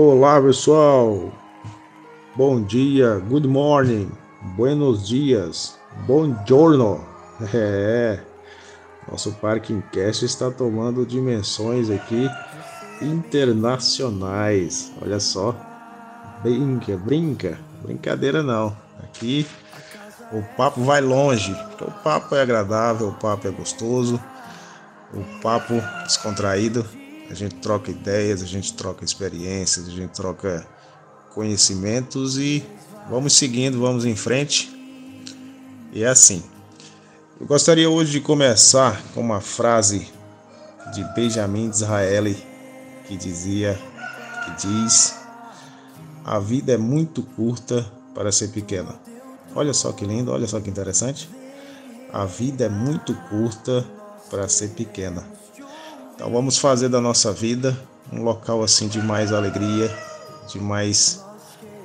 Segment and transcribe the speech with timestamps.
[0.00, 1.32] Olá pessoal,
[2.36, 4.08] bom dia, good morning,
[4.56, 5.76] buenos dias,
[6.06, 7.04] bom giorno.
[7.52, 8.20] É,
[9.10, 12.30] nosso Parking Cast está tomando dimensões aqui
[13.02, 14.92] internacionais.
[15.02, 15.52] Olha só,
[16.44, 18.76] brinca, brinca, brincadeira não.
[19.02, 19.44] Aqui
[20.32, 24.22] o papo vai longe, o papo é agradável, o papo é gostoso,
[25.12, 26.86] o papo descontraído
[27.30, 30.66] a gente troca ideias, a gente troca experiências, a gente troca
[31.34, 32.64] conhecimentos e
[33.08, 34.74] vamos seguindo, vamos em frente.
[35.92, 36.42] E é assim.
[37.40, 40.08] Eu gostaria hoje de começar com uma frase
[40.92, 42.36] de Benjamin Disraeli
[43.06, 43.78] que dizia,
[44.44, 45.14] que diz:
[46.24, 48.98] A vida é muito curta para ser pequena.
[49.54, 51.28] Olha só que lindo, olha só que interessante.
[52.12, 53.86] A vida é muito curta
[54.30, 55.37] para ser pequena.
[56.18, 57.78] Então vamos fazer da nossa vida
[58.12, 59.88] um local assim de mais alegria,
[60.48, 61.24] de mais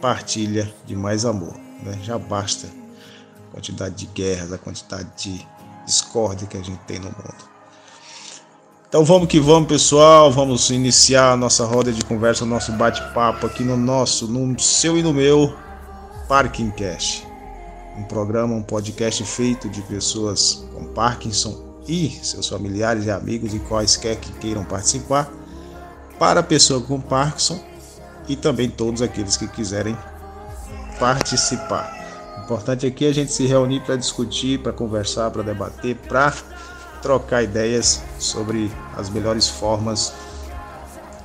[0.01, 1.53] partilha, de mais amor.
[1.83, 1.99] Né?
[2.01, 5.47] Já basta a quantidade de guerras, a quantidade de
[5.85, 7.53] discórdia que a gente tem no mundo.
[8.89, 10.31] Então vamos que vamos, pessoal.
[10.31, 15.03] Vamos iniciar a nossa roda de conversa, nosso bate-papo aqui no nosso, no seu e
[15.03, 15.55] no meu
[16.27, 17.23] Parking Cast.
[17.95, 23.59] Um programa, um podcast feito de pessoas com Parkinson e seus familiares e amigos e
[23.59, 25.29] quaisquer que queiram participar,
[26.17, 27.61] para a pessoa com Parkinson
[28.27, 29.97] e também todos aqueles que quiserem
[30.99, 31.91] participar.
[32.37, 36.33] O importante aqui é a gente se reunir para discutir, para conversar, para debater, para
[37.01, 40.13] trocar ideias sobre as melhores formas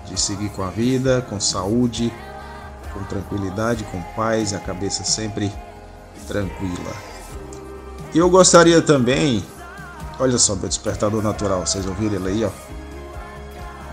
[0.06, 2.12] de seguir com a vida, com saúde,
[2.92, 5.53] com tranquilidade, com paz, a cabeça sempre
[6.27, 6.92] tranquila.
[8.14, 9.45] Eu gostaria também
[10.19, 12.50] Olha só meu despertador natural, vocês ouviram ele aí, ó.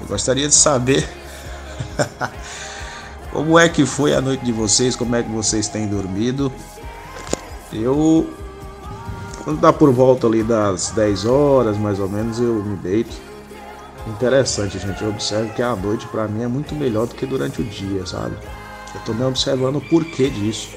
[0.02, 1.08] Eu gostaria de saber
[3.32, 6.52] como é que foi a noite de vocês, como é que vocês têm dormido.
[7.72, 8.28] Eu
[9.46, 13.16] quando dá por volta ali das 10 horas, mais ou menos, eu me deito.
[14.08, 15.04] Interessante, gente.
[15.04, 18.04] Eu observo que a noite para mim é muito melhor do que durante o dia,
[18.08, 18.36] sabe?
[18.96, 20.70] Eu tô me observando o porquê disso.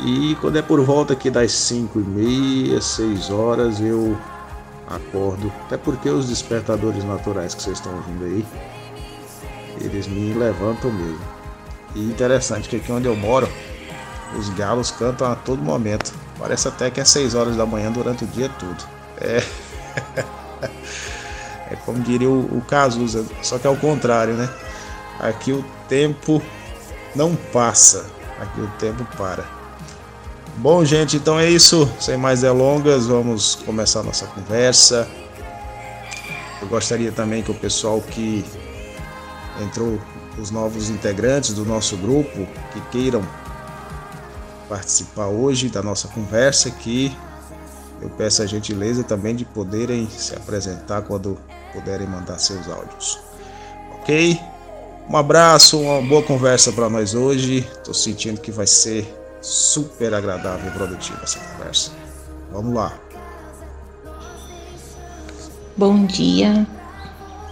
[0.00, 4.16] E quando é por volta aqui das 5 e meia, 6 horas, eu
[4.88, 5.52] acordo.
[5.66, 8.46] Até porque os despertadores naturais que vocês estão ouvindo aí,
[9.80, 11.20] eles me levantam mesmo.
[11.94, 13.48] E interessante que aqui onde eu moro,
[14.38, 16.12] os galos cantam a todo momento.
[16.38, 18.84] Parece até que é 6 horas da manhã durante o dia todo.
[19.20, 19.42] É.
[21.72, 24.48] é como diria o, o Cazuza, só que é o contrário, né?
[25.18, 26.40] Aqui o tempo
[27.16, 28.06] não passa,
[28.40, 29.57] aqui o tempo para.
[30.60, 31.88] Bom, gente, então é isso.
[32.00, 35.08] Sem mais delongas, vamos começar nossa conversa.
[36.60, 38.44] Eu gostaria também que o pessoal que
[39.62, 40.00] entrou,
[40.36, 43.22] os novos integrantes do nosso grupo, que queiram
[44.68, 47.16] participar hoje da nossa conversa, que
[48.02, 51.38] eu peço a gentileza também de poderem se apresentar quando
[51.72, 53.20] puderem mandar seus áudios.
[53.94, 54.36] Ok?
[55.08, 57.58] Um abraço, uma boa conversa para nós hoje.
[57.58, 61.92] Estou sentindo que vai ser super agradável e produtiva essa conversa.
[62.50, 62.92] Vamos lá.
[65.76, 66.66] Bom dia,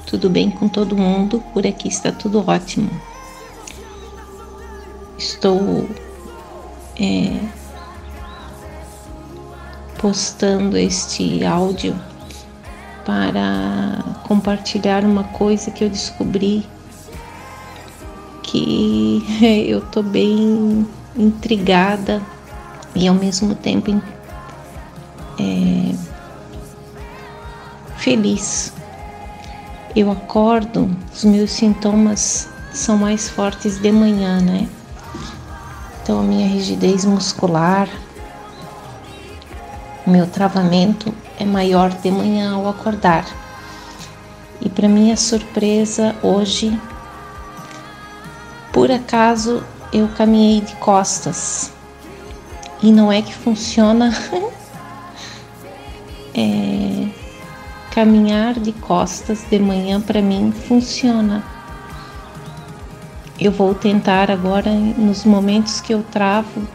[0.06, 1.41] tudo bem com todo mundo?
[1.52, 2.91] Por aqui está tudo ótimo.
[5.16, 5.88] Estou
[7.00, 7.41] é,
[9.98, 11.97] postando este áudio
[13.04, 16.66] para compartilhar uma coisa que eu descobri
[18.42, 19.22] que
[19.68, 20.86] eu tô bem
[21.16, 22.22] intrigada
[22.94, 23.91] e ao mesmo tempo
[25.38, 25.94] é,
[27.97, 28.72] feliz.
[29.94, 34.69] Eu acordo, os meus sintomas são mais fortes de manhã, né?
[36.03, 37.88] Então a minha rigidez muscular,
[40.06, 43.25] meu travamento é maior de manhã ao acordar.
[44.60, 46.78] E para minha surpresa, hoje,
[48.72, 51.72] por acaso eu caminhei de costas
[52.83, 54.12] e não é que funciona
[56.34, 57.09] é,
[57.91, 61.42] caminhar de costas de manhã para mim funciona.
[63.38, 66.66] Eu vou tentar agora nos momentos que eu travo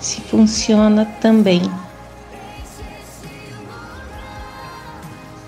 [0.00, 1.62] se funciona também.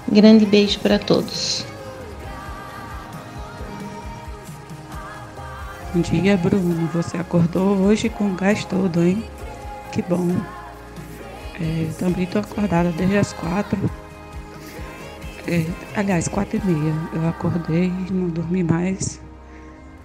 [0.08, 1.67] Grande beijo para todos.
[5.96, 6.87] Bom dia, Bruno.
[6.88, 9.25] Você acordou hoje com o gás todo, hein?
[9.90, 10.28] Que bom.
[11.58, 13.78] É, também estou acordada desde as quatro.
[15.48, 15.64] É,
[15.98, 16.93] aliás, quatro e meia.
[17.14, 19.19] Eu acordei, não dormi mais.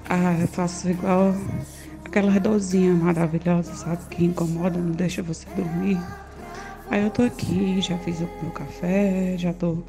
[0.10, 1.36] Ah, eu faço igual
[2.06, 4.00] aquelas dorzinhas maravilhosas, sabe?
[4.12, 6.00] Que incomodam, não deixa você dormir.
[6.90, 9.80] Aí eu tô aqui, já fiz o meu café, já tô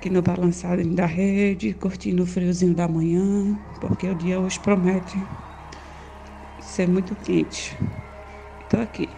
[0.00, 5.22] aqui no balançadinho da rede, curtindo o friozinho da manhã, porque o dia hoje promete
[6.58, 7.76] ser muito quente.
[8.70, 9.10] Tô aqui,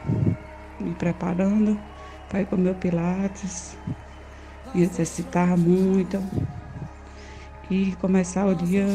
[0.81, 1.79] me preparando
[2.29, 3.77] para ir para o meu pilates,
[4.75, 6.21] me exercitar muito
[7.71, 8.89] e começar o dia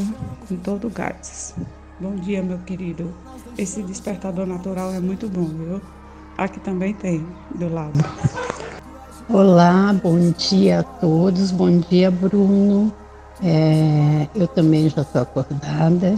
[0.45, 1.55] com todo o gás.
[2.01, 3.13] Bom dia, meu querido.
[3.57, 5.81] Esse despertador natural é muito bom, viu?
[6.37, 7.25] Aqui também tem,
[7.55, 7.97] do lado.
[9.29, 11.51] Olá, bom dia a todos.
[11.51, 12.93] Bom dia, Bruno.
[13.43, 16.15] É, eu também já estou acordada,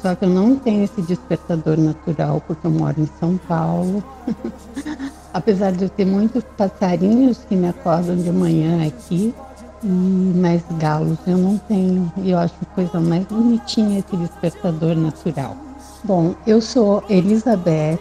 [0.00, 4.04] só que eu não tenho esse despertador natural porque eu moro em São Paulo.
[5.32, 9.34] Apesar de eu ter muitos passarinhos que me acordam de manhã aqui,
[9.82, 12.12] mais galos eu não tenho.
[12.18, 15.56] E eu acho a coisa mais bonitinha esse despertador natural.
[16.04, 17.98] Bom, eu sou Elizabeth,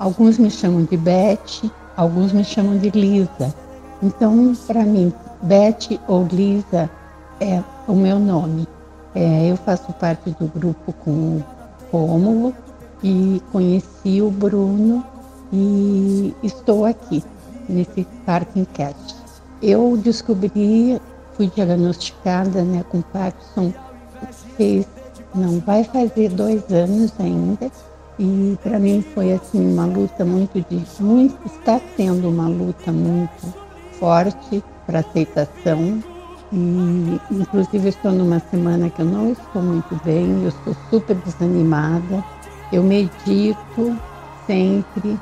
[0.00, 3.65] alguns me chamam de Beth, alguns me chamam de Lisa.
[4.02, 5.12] Então, para mim,
[5.42, 6.90] Beth ou Lisa
[7.40, 8.66] é o meu nome.
[9.14, 12.54] É, eu faço parte do grupo com o Rômulo
[13.02, 15.04] e conheci o Bruno
[15.52, 17.22] e estou aqui
[17.68, 19.16] nesse Parking Cast.
[19.62, 21.00] Eu descobri,
[21.34, 23.72] fui diagnosticada né, com Parkinson,
[24.56, 24.86] fez,
[25.34, 27.70] não vai fazer dois anos ainda,
[28.18, 33.65] e para mim foi assim uma luta muito difícil, está sendo uma luta muito
[33.98, 36.02] forte para aceitação.
[36.52, 42.24] E inclusive estou numa semana que eu não estou muito bem, eu estou super desanimada.
[42.72, 43.96] Eu medito
[44.46, 45.18] sempre,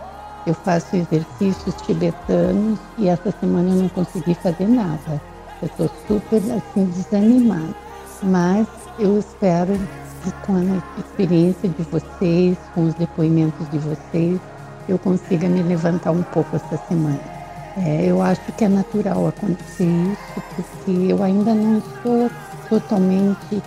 [0.46, 5.20] eu faço exercícios tibetanos e essa semana eu não consegui fazer nada.
[5.62, 7.74] Eu estou super assim desanimada.
[8.22, 8.66] Mas
[8.98, 9.78] eu espero
[10.22, 14.40] que com a experiência de vocês, com os depoimentos de vocês,
[14.88, 17.33] eu consiga me levantar um pouco essa semana.
[17.76, 22.30] É, eu acho que é natural acontecer isso, porque eu ainda não estou
[22.68, 23.62] totalmente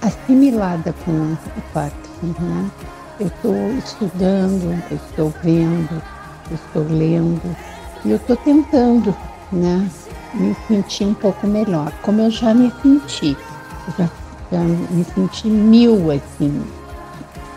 [0.00, 1.38] assimilada com o
[1.74, 2.70] Parkinson, né?
[3.20, 6.02] Eu estou estudando, eu estou vendo,
[6.50, 7.56] eu estou lendo
[8.04, 9.14] e eu estou tentando,
[9.52, 9.88] né,
[10.34, 13.36] me sentir um pouco melhor, como eu já me senti.
[13.98, 14.08] já,
[14.50, 16.64] já me senti mil, assim,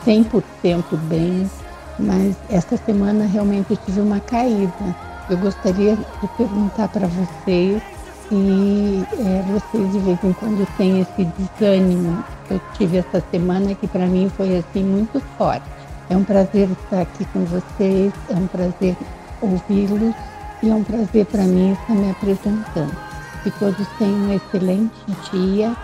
[0.05, 1.49] 100% bem,
[1.97, 4.95] mas essa semana realmente eu tive uma caída.
[5.27, 7.81] Eu gostaria de perguntar para vocês
[8.29, 13.73] se é, vocês de vez em quando têm esse desânimo que eu tive essa semana
[13.73, 15.65] que para mim foi assim muito forte.
[16.11, 18.95] É um prazer estar aqui com vocês, é um prazer
[19.41, 20.13] ouvi-los
[20.61, 22.95] e é um prazer para mim estar me apresentando.
[23.41, 24.93] Que todos tenham um excelente
[25.31, 25.75] dia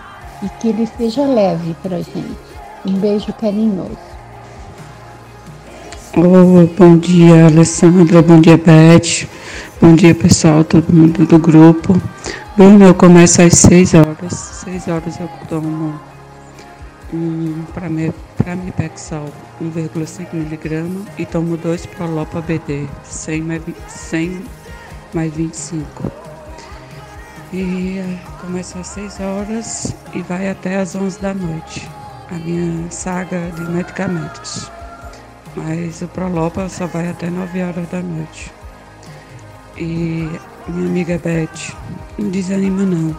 [0.42, 2.38] e que ele seja leve para a gente.
[2.86, 4.11] Um beijo carinhoso.
[6.14, 8.20] Oh, bom dia, Alessandra.
[8.20, 9.26] Bom dia, Beth.
[9.80, 11.98] Bom dia, pessoal, todo mundo do grupo.
[12.54, 14.34] Bruno, eu começo às 6 horas.
[14.62, 15.98] 6 horas eu tomo
[17.14, 19.24] um, para mim, para Mipexal
[19.58, 20.84] 1,5 mg
[21.16, 24.42] e tomo 2 Prolopa BD 100 mais, 100
[25.14, 26.12] mais 25.
[27.54, 31.88] E eh, começa às 6 horas e vai até às 11 da noite.
[32.30, 34.70] A minha saga de medicamentos.
[35.56, 38.50] Mas o Prolopa só vai até 9 horas da noite.
[39.76, 40.28] E
[40.68, 41.74] minha amiga Beth,
[42.18, 43.16] não desanima não.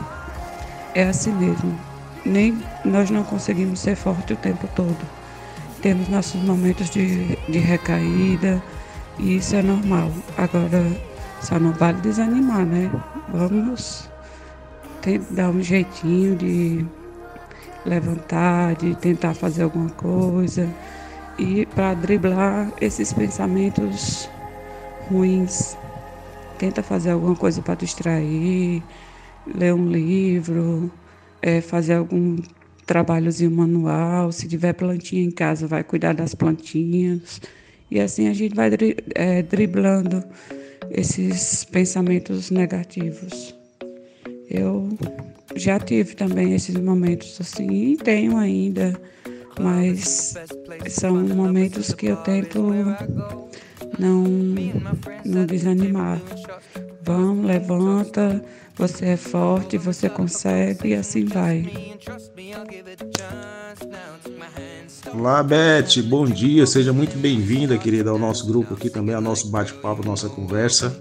[0.95, 1.77] É assim mesmo
[2.25, 4.97] nem nós não conseguimos ser fortes o tempo todo.
[5.81, 8.61] Temos nossos momentos de, de recaída
[9.19, 10.11] e isso é normal.
[10.37, 10.83] Agora,
[11.41, 12.89] só não vale desanimar, né?
[13.29, 14.09] Vamos
[15.31, 16.85] dar um jeitinho de
[17.85, 20.69] levantar, de tentar fazer alguma coisa
[21.37, 24.29] e para driblar esses pensamentos
[25.09, 25.77] ruins.
[26.57, 28.83] Tenta fazer alguma coisa para distrair,
[29.45, 30.91] ler um livro,
[31.41, 32.37] é, fazer algum
[32.85, 37.41] trabalhozinho manual, se tiver plantinha em casa, vai cuidar das plantinhas.
[37.89, 38.69] E assim a gente vai
[39.15, 40.23] é, driblando
[40.91, 43.55] esses pensamentos negativos.
[44.49, 44.89] Eu
[45.55, 48.99] já tive também esses momentos assim, e tenho ainda,
[49.60, 50.36] mas
[50.89, 52.62] são momentos que eu tento
[53.98, 54.24] não,
[55.25, 56.19] não desanimar.
[57.03, 58.43] Vamos, levanta,
[58.75, 61.69] você é forte, você consegue e assim vai.
[65.13, 69.50] Olá, Beth, bom dia, seja muito bem-vinda, querida, ao nosso grupo aqui também, ao nosso
[69.50, 70.98] bate-papo, nossa conversa.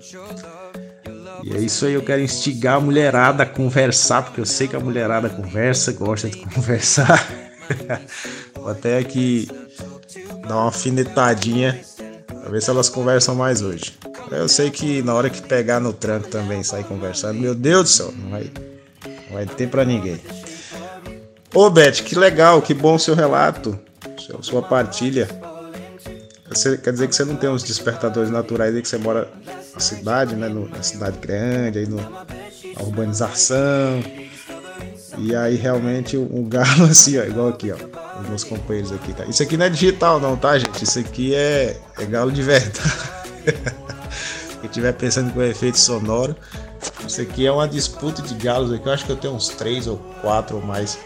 [1.42, 4.76] E é isso aí, eu quero instigar a mulherada a conversar, porque eu sei que
[4.76, 7.51] a mulherada conversa, gosta de conversar.
[8.54, 9.48] Vou até aqui
[10.46, 11.80] dar uma alfinetadinha
[12.26, 13.98] pra ver se elas conversam mais hoje.
[14.30, 17.88] Eu sei que na hora que pegar no tranco também sair conversando, meu Deus do
[17.88, 18.50] céu, não vai,
[19.04, 20.20] não vai ter pra ninguém.
[21.54, 23.78] Ô Beth, que legal, que bom seu relato,
[24.40, 25.28] sua partilha.
[26.48, 29.28] Você, quer dizer que você não tem uns despertadores naturais aí que você mora
[29.72, 30.48] na cidade, né?
[30.48, 34.02] No, na cidade grande, aí no, na urbanização.
[35.18, 37.76] E aí realmente o, galo assim, ó, igual aqui, ó.
[38.20, 39.24] Os meus companheiros aqui, tá?
[39.24, 40.82] Isso aqui não é digital não, tá, gente?
[40.82, 42.80] Isso aqui é, é galo de verdade.
[44.60, 46.36] Quem estiver pensando com efeito sonoro,
[47.06, 48.86] isso aqui é uma disputa de galos aqui.
[48.86, 50.98] Eu acho que eu tenho uns três ou quatro ou mais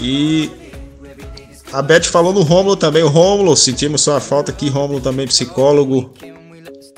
[0.00, 0.50] e
[1.72, 3.02] a Beth falou no Rômulo também.
[3.02, 4.68] O Rômulo, sentimos sua falta aqui.
[4.68, 6.12] Rômulo também psicólogo.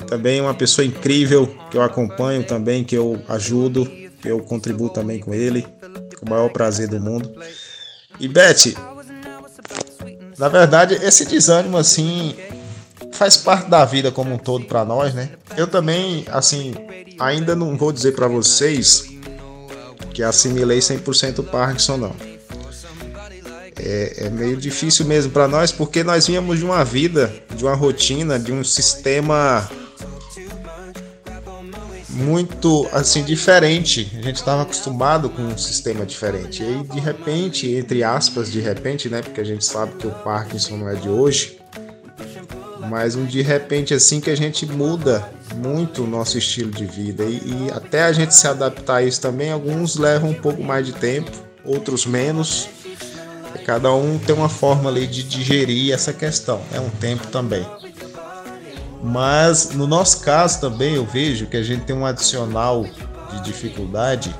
[0.07, 3.89] Também uma pessoa incrível que eu acompanho também, que eu ajudo,
[4.25, 5.65] eu contribuo também com ele.
[6.19, 7.33] Com o maior prazer do mundo.
[8.19, 8.75] E Beth,
[10.37, 12.35] na verdade, esse desânimo assim
[13.11, 15.29] faz parte da vida como um todo para nós, né?
[15.57, 16.73] Eu também, assim,
[17.19, 19.05] ainda não vou dizer para vocês
[20.13, 22.33] que assimilei 100% Parkinson não
[23.83, 27.75] é, é meio difícil mesmo para nós, porque nós vínhamos de uma vida, de uma
[27.75, 29.69] rotina, de um sistema
[32.13, 34.11] muito assim diferente.
[34.17, 36.63] A gente estava acostumado com um sistema diferente.
[36.63, 39.21] E aí, de repente, entre aspas, de repente, né?
[39.21, 41.59] Porque a gente sabe que o Parkinson não é de hoje.
[42.89, 47.23] Mas um de repente assim que a gente muda muito o nosso estilo de vida
[47.23, 50.85] e, e até a gente se adaptar a isso também, alguns levam um pouco mais
[50.85, 51.31] de tempo,
[51.63, 52.67] outros menos.
[53.65, 57.65] Cada um tem uma forma ali de digerir essa questão, é um tempo também.
[59.03, 62.85] Mas no nosso caso também eu vejo que a gente tem um adicional
[63.29, 64.33] de dificuldade,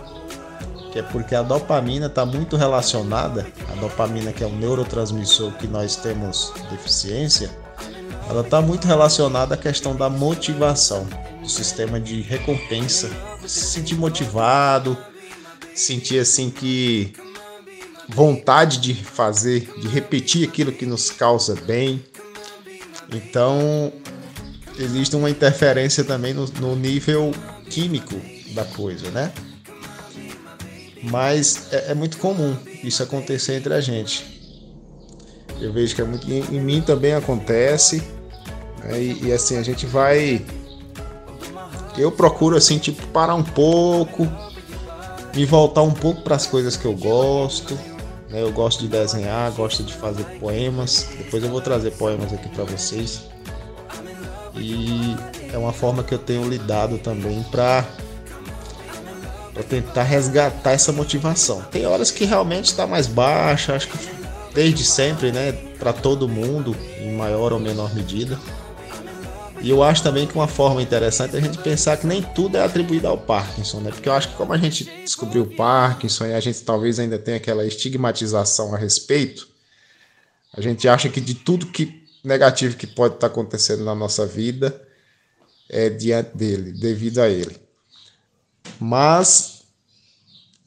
[0.90, 5.68] que é porque a dopamina está muito relacionada, a dopamina que é um neurotransmissor que
[5.68, 7.50] nós temos deficiência,
[8.30, 11.06] ela está muito relacionada à questão da motivação,
[11.42, 13.10] do sistema de recompensa,
[13.46, 14.98] se sentir motivado,
[15.76, 17.12] sentir assim que
[18.08, 22.02] vontade de fazer, de repetir aquilo que nos causa bem.
[23.12, 23.92] Então,
[24.78, 27.32] existe uma interferência também no, no nível
[27.70, 28.16] químico
[28.54, 29.32] da coisa, né?
[31.04, 34.32] Mas é, é, muito comum isso acontecer entre a gente.
[35.60, 38.02] Eu vejo que é muito, em, em mim também acontece.
[38.84, 39.02] Né?
[39.02, 40.46] E, e assim, a gente vai.
[41.98, 44.28] Eu procuro assim, tipo, parar um pouco,
[45.36, 47.78] me voltar um pouco para as coisas que eu gosto
[48.34, 48.42] né?
[48.42, 51.08] Eu gosto de desenhar, gosto de fazer poemas.
[51.16, 53.30] Depois eu vou trazer poemas aqui para vocês.
[54.56, 55.16] E
[55.52, 57.86] é uma forma que eu tenho lidado também para
[59.68, 61.62] tentar resgatar essa motivação.
[61.64, 63.98] Tem horas que realmente está mais baixa, acho que
[64.54, 68.40] desde sempre, né, para todo mundo, em maior ou menor medida.
[69.62, 72.58] E eu acho também que uma forma interessante é a gente pensar que nem tudo
[72.58, 73.92] é atribuído ao Parkinson, né?
[73.92, 77.18] Porque eu acho que como a gente descobriu o Parkinson e a gente talvez ainda
[77.18, 79.48] tenha aquela estigmatização a respeito,
[80.54, 84.82] a gente acha que de tudo que negativo que pode estar acontecendo na nossa vida
[85.70, 87.58] é diante dele, devido a ele.
[88.80, 89.64] Mas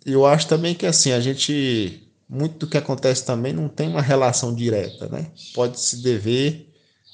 [0.05, 4.03] eu acho também que assim, a gente muito do que acontece também não tem uma
[4.03, 5.27] relação direta, né?
[5.55, 6.73] Pode se dever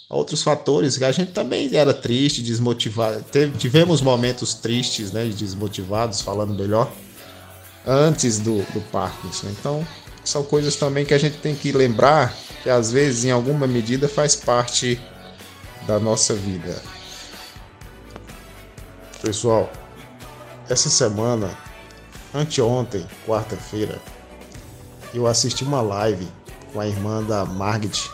[0.08, 1.00] outros fatores.
[1.02, 3.22] A gente também era triste, desmotivado.
[3.24, 6.90] Teve, tivemos momentos tristes, né, desmotivados, falando melhor,
[7.86, 9.48] antes do, do Parkinson.
[9.48, 9.86] Então,
[10.24, 14.08] são coisas também que a gente tem que lembrar que às vezes, em alguma medida,
[14.08, 15.00] faz parte
[15.86, 16.80] da nossa vida.
[19.20, 19.70] Pessoal,
[20.68, 21.50] essa semana,
[22.32, 24.00] anteontem, quarta-feira,
[25.12, 26.28] eu assisti uma live
[26.72, 28.10] com a irmã da Margit,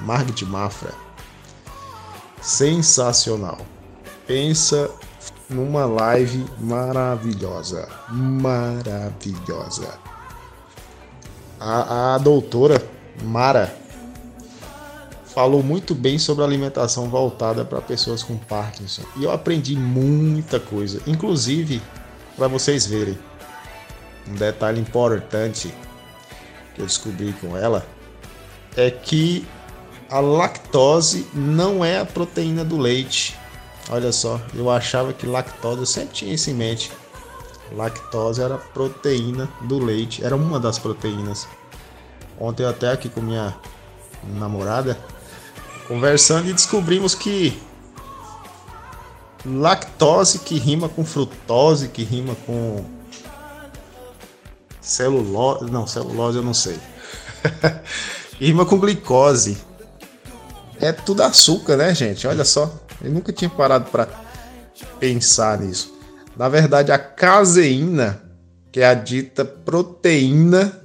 [0.00, 0.92] Margit Mafra
[2.44, 3.58] sensacional.
[4.26, 4.90] Pensa
[5.48, 9.98] numa live maravilhosa, maravilhosa.
[11.58, 12.82] A, a doutora
[13.22, 13.74] Mara
[15.26, 21.00] falou muito bem sobre alimentação voltada para pessoas com Parkinson e eu aprendi muita coisa,
[21.06, 21.82] inclusive
[22.36, 23.18] para vocês verem
[24.28, 25.74] um detalhe importante
[26.74, 27.84] que eu descobri com ela
[28.76, 29.46] é que
[30.10, 33.36] a lactose não é a proteína do leite.
[33.90, 36.90] Olha só, eu achava que lactose, eu sempre tinha isso em mente.
[37.76, 41.46] Lactose era proteína do leite, era uma das proteínas.
[42.38, 43.54] Ontem eu até aqui com minha
[44.22, 44.98] namorada
[45.86, 47.60] conversando e descobrimos que
[49.44, 52.84] lactose que rima com frutose, que rima com
[54.80, 56.78] celulose, não, celulose eu não sei.
[58.38, 59.58] rima com glicose.
[60.80, 62.26] É tudo açúcar, né, gente?
[62.26, 62.70] Olha só.
[63.02, 64.08] Eu nunca tinha parado para
[64.98, 65.93] pensar nisso.
[66.36, 68.22] Na verdade, a caseína,
[68.72, 70.80] que é a dita proteína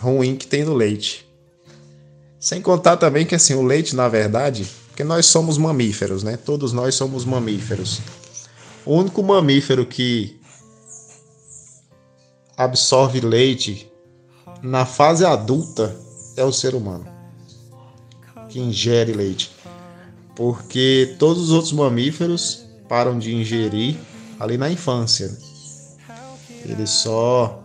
[0.00, 1.28] ruim que tem no leite.
[2.40, 6.36] Sem contar também que assim, o leite, na verdade, porque nós somos mamíferos, né?
[6.36, 8.00] Todos nós somos mamíferos.
[8.84, 10.40] O único mamífero que
[12.56, 13.90] absorve leite
[14.62, 15.96] na fase adulta
[16.36, 17.06] é o ser humano
[18.48, 19.52] que ingere leite.
[20.34, 23.96] Porque todos os outros mamíferos param de ingerir
[24.38, 25.36] ali na infância.
[26.64, 27.64] Eles só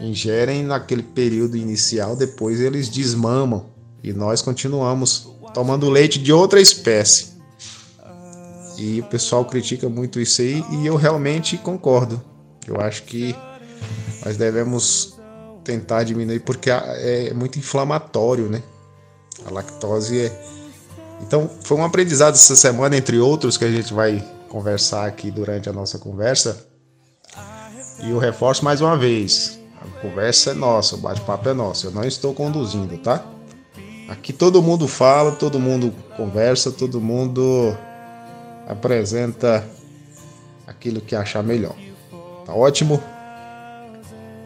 [0.00, 3.66] ingerem naquele período inicial, depois eles desmamam
[4.02, 7.38] e nós continuamos tomando leite de outra espécie.
[8.76, 12.22] E o pessoal critica muito isso aí e eu realmente concordo.
[12.66, 13.34] Eu acho que
[14.24, 15.18] nós devemos
[15.64, 18.62] tentar diminuir porque é muito inflamatório, né?
[19.44, 20.48] A lactose é.
[21.20, 25.68] Então, foi um aprendizado essa semana, entre outros, que a gente vai conversar aqui durante
[25.68, 26.66] a nossa conversa.
[28.02, 31.86] E eu reforço mais uma vez: a conversa é nossa, o bate-papo é nosso.
[31.86, 33.24] Eu não estou conduzindo, tá?
[34.08, 37.76] Aqui todo mundo fala, todo mundo conversa, todo mundo
[38.66, 39.64] apresenta
[40.66, 41.76] aquilo que achar melhor.
[42.46, 43.00] Tá ótimo?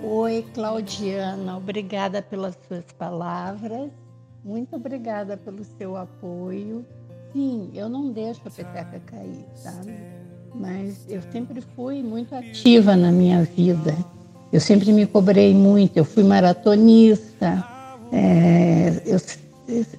[0.02, 3.88] Oi, Claudiana, obrigada pelas suas palavras.
[4.44, 6.84] Muito obrigada pelo seu apoio.
[7.32, 9.94] Sim, eu não deixo a peteca cair, sabe?
[10.54, 13.96] Mas eu sempre fui muito ativa na minha vida.
[14.52, 15.96] Eu sempre me cobrei muito.
[15.96, 17.64] Eu fui maratonista.
[18.12, 19.18] É, eu,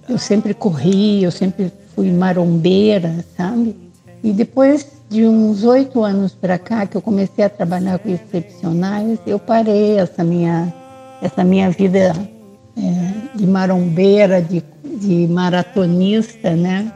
[0.08, 3.76] eu sempre corri, eu sempre fui marombeira, sabe?
[4.24, 9.20] E depois de uns oito anos para cá, que eu comecei a trabalhar com excepcionais,
[9.26, 10.72] eu parei essa minha,
[11.22, 12.16] essa minha vida
[12.78, 16.92] é, de marombeira, de, de maratonista, né?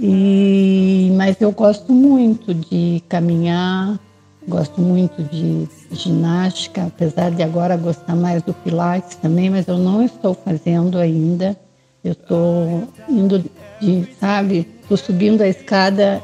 [0.00, 3.98] E, mas eu gosto muito de caminhar,
[4.48, 10.02] gosto muito de ginástica, apesar de agora gostar mais do Pilates também, mas eu não
[10.02, 11.56] estou fazendo ainda.
[12.04, 13.44] Eu estou indo
[13.80, 16.20] de, sabe, estou subindo a escada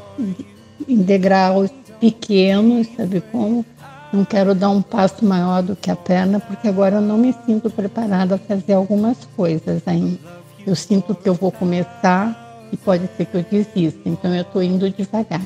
[0.89, 3.65] em degraus pequenos, sabe como?
[4.13, 7.35] não quero dar um passo maior do que a perna, porque agora eu não me
[7.45, 10.19] sinto preparada a fazer algumas coisas ainda.
[10.67, 14.63] Eu sinto que eu vou começar e pode ser que eu desista, então eu estou
[14.63, 15.45] indo devagar.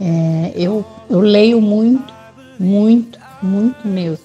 [0.00, 2.12] É, eu, eu leio muito,
[2.58, 4.24] muito, muito mesmo.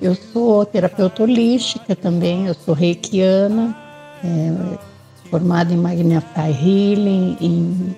[0.00, 3.76] Eu sou terapeuta holística também, eu sou reikiana,
[4.24, 4.78] é,
[5.28, 7.96] formada em Magnify Healing, em,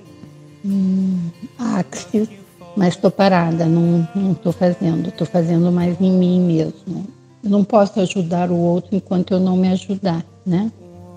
[0.64, 2.28] em Axis,
[2.76, 7.06] mas estou parada, não estou fazendo, estou fazendo mais em mim mesmo.
[7.44, 10.70] Eu não posso ajudar o outro enquanto eu não me ajudar, né?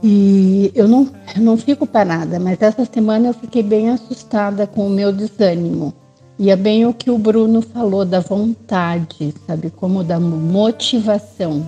[0.07, 4.85] E eu não, eu não fico parada, mas essa semana eu fiquei bem assustada com
[4.85, 5.91] o meu desânimo.
[6.37, 9.71] E é bem o que o Bruno falou da vontade, sabe?
[9.71, 11.67] Como da motivação.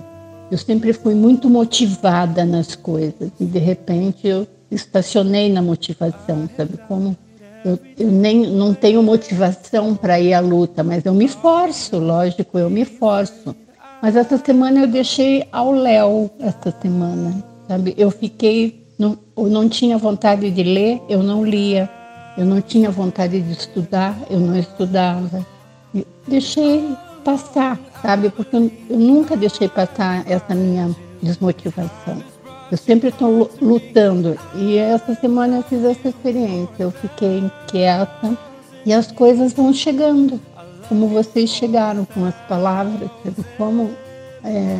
[0.52, 6.78] Eu sempre fui muito motivada nas coisas e de repente eu estacionei na motivação, sabe?
[6.86, 7.16] Como
[7.64, 12.56] eu, eu nem não tenho motivação para ir à luta, mas eu me esforço, lógico,
[12.56, 13.52] eu me esforço.
[14.00, 17.94] Mas essa semana eu deixei ao Léo essa semana, sabe?
[17.96, 21.88] Eu fiquei, não, eu não tinha vontade de ler, eu não lia.
[22.36, 25.44] Eu não tinha vontade de estudar, eu não estudava.
[25.92, 28.30] Eu deixei passar, sabe?
[28.30, 32.22] Porque eu, nunca deixei passar essa minha desmotivação.
[32.70, 34.38] Eu sempre estou lutando.
[34.54, 36.76] E essa semana eu fiz essa experiência.
[36.78, 38.38] Eu fiquei inquieta
[38.86, 40.40] e as coisas vão chegando,
[40.88, 43.10] como vocês chegaram com as palavras,
[43.56, 43.90] como
[44.44, 44.78] é,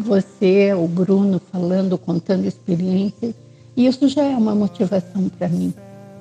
[0.00, 3.34] você, o Bruno, falando, contando experiências.
[3.76, 5.72] Isso já é uma motivação para mim,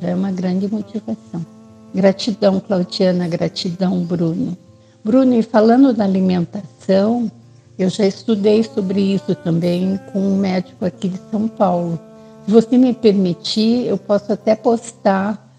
[0.02, 1.46] já é uma grande motivação.
[1.94, 4.58] Gratidão, Claudiana, gratidão, Bruno.
[5.04, 7.32] Bruno, e falando da alimentação,
[7.78, 12.00] eu já estudei sobre isso também com um médico aqui de São Paulo.
[12.46, 15.50] Se você me permitir, eu posso até postar,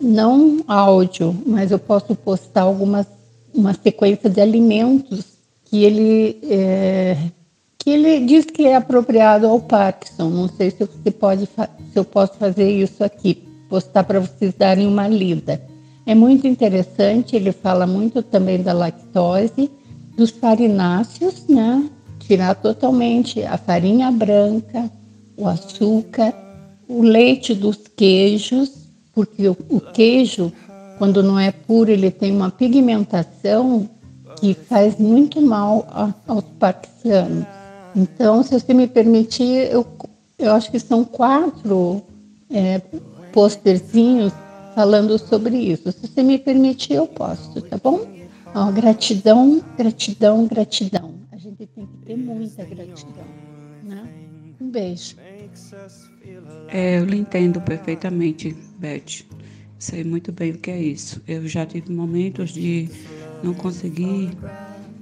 [0.00, 3.06] não áudio, mas eu posso postar algumas
[3.54, 5.24] uma sequência de alimentos
[5.64, 7.16] que ele é,
[7.80, 10.28] que ele diz que é apropriado ao Parkinson.
[10.28, 14.86] Não sei se você pode se eu posso fazer isso aqui, postar para vocês darem
[14.86, 15.60] uma lida.
[16.06, 17.34] É muito interessante.
[17.34, 19.70] Ele fala muito também da lactose
[20.16, 21.88] dos farináceos, né?
[22.20, 24.90] Tirar totalmente a farinha branca,
[25.36, 26.34] o açúcar,
[26.86, 28.70] o leite dos queijos,
[29.14, 30.52] porque o, o queijo,
[30.98, 33.88] quando não é puro, ele tem uma pigmentação
[34.38, 37.59] que faz muito mal a, aos parquianos.
[37.94, 39.86] Então, se você me permitir, eu,
[40.38, 42.02] eu acho que são quatro
[42.50, 42.78] é,
[43.32, 44.32] posterzinhos
[44.74, 45.90] falando sobre isso.
[45.92, 48.06] Se você me permitir, eu posso, tá bom?
[48.54, 51.14] Ó, gratidão, gratidão, gratidão.
[51.32, 53.26] A gente tem que ter muita gratidão,
[53.82, 54.08] né?
[54.60, 55.16] Um beijo.
[56.68, 59.24] É, eu lhe entendo perfeitamente, Beth.
[59.78, 61.22] Sei muito bem o que é isso.
[61.26, 62.88] Eu já tive momentos de
[63.42, 64.30] não conseguir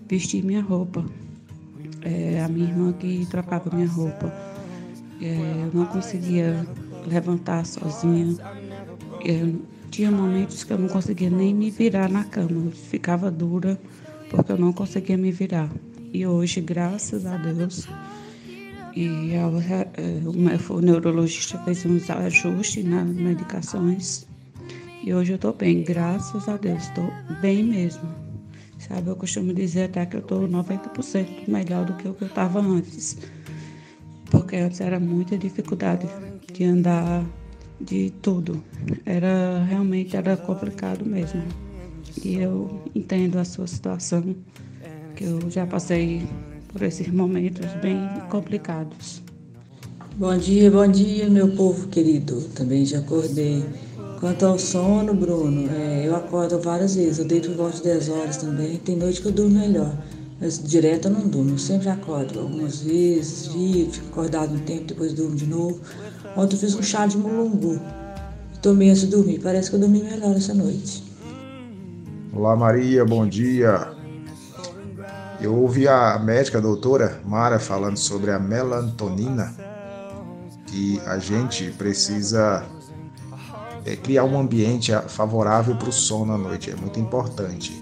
[0.08, 1.04] vestir minha roupa.
[2.02, 4.32] É, a minha irmã que trocava minha roupa.
[5.20, 6.66] É, eu não conseguia
[7.06, 8.36] levantar sozinha.
[9.24, 12.70] Eu, tinha momentos que eu não conseguia nem me virar na cama.
[12.70, 13.80] Ficava dura
[14.30, 15.70] porque eu não conseguia me virar.
[16.12, 17.88] E hoje, graças a Deus,
[18.94, 19.08] e
[20.70, 24.26] o, o neurologista fez uns ajustes nas medicações.
[25.04, 28.27] E hoje eu estou bem, graças a Deus, estou bem mesmo.
[28.78, 32.28] Sabe, eu costumo dizer até que eu estou 90% melhor do que o que eu
[32.28, 33.18] estava antes.
[34.30, 36.06] Porque antes era muita dificuldade
[36.52, 37.24] de andar,
[37.80, 38.62] de tudo.
[39.04, 41.42] Era realmente era complicado mesmo.
[42.22, 44.34] E eu entendo a sua situação,
[45.16, 46.26] que eu já passei
[46.68, 47.98] por esses momentos bem
[48.30, 49.22] complicados.
[50.16, 52.40] Bom dia, bom dia, meu povo querido.
[52.54, 53.64] Também já acordei.
[54.20, 57.20] Quanto ao sono, Bruno, é, eu acordo várias vezes.
[57.20, 58.76] Eu deito por volta de 10 horas também.
[58.78, 59.92] Tem noite que eu durmo melhor.
[60.40, 61.50] Mas direto eu não durmo.
[61.50, 65.80] Eu sempre acordo algumas vezes, dia, fico acordado um tempo, depois durmo de novo.
[66.36, 67.80] Ontem eu fiz um chá de mulungu.
[68.60, 69.38] Tomei antes de dormir.
[69.38, 71.04] Parece que eu dormi melhor essa noite.
[72.32, 73.88] Olá, Maria, bom dia.
[75.40, 79.54] Eu ouvi a médica a doutora Mara falando sobre a melatonina,
[80.66, 82.66] que a gente precisa
[83.88, 87.72] é, criar um ambiente favorável para o sono à noite, é muito importante.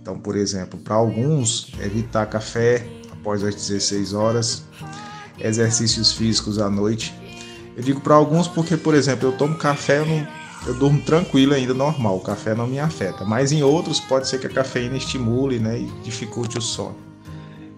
[0.00, 4.64] Então, por exemplo, para alguns, evitar café após as 16 horas,
[5.38, 7.14] exercícios físicos à noite.
[7.76, 11.54] Eu digo para alguns porque, por exemplo, eu tomo café, eu não eu durmo tranquilo
[11.54, 13.24] ainda, normal, o café não me afeta.
[13.24, 16.96] Mas em outros pode ser que a cafeína estimule né, e dificulte o sono.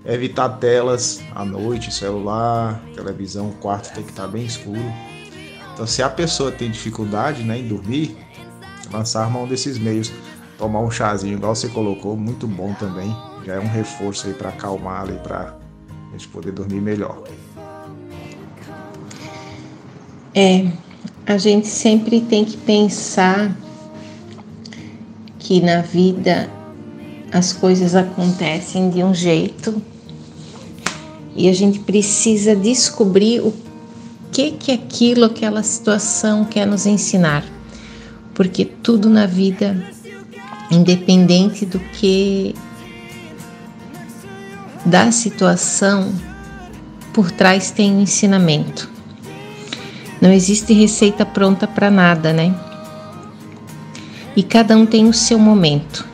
[0.04, 4.92] Evitar telas à noite, celular, televisão, o quarto tem que estar bem escuro.
[5.74, 8.16] Então se a pessoa tem dificuldade né, em dormir,
[8.92, 10.10] lançar mão desses meios.
[10.56, 13.14] Tomar um chazinho, igual você colocou, muito bom também.
[13.44, 15.56] Já é um reforço aí para acalmá-la e para
[16.08, 17.24] a gente poder dormir melhor.
[20.32, 20.68] É,
[21.26, 23.56] a gente sempre tem que pensar
[25.40, 26.48] que na vida
[27.32, 29.82] as coisas acontecem de um jeito
[31.34, 33.50] e a gente precisa descobrir o
[34.34, 37.44] que que aquilo, aquela situação quer nos ensinar.
[38.34, 39.80] Porque tudo na vida,
[40.72, 42.52] independente do que
[44.84, 46.12] da situação,
[47.12, 48.90] por trás tem um ensinamento.
[50.20, 52.52] Não existe receita pronta para nada, né?
[54.34, 56.04] E cada um tem o seu momento.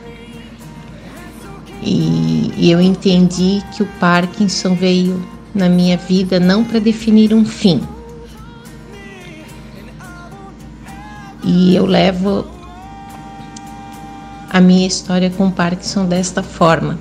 [1.81, 7.43] E, e eu entendi que o Parkinson veio na minha vida não para definir um
[7.43, 7.81] fim.
[11.53, 12.45] E eu levo
[14.49, 16.97] a minha história com Parkinson desta forma.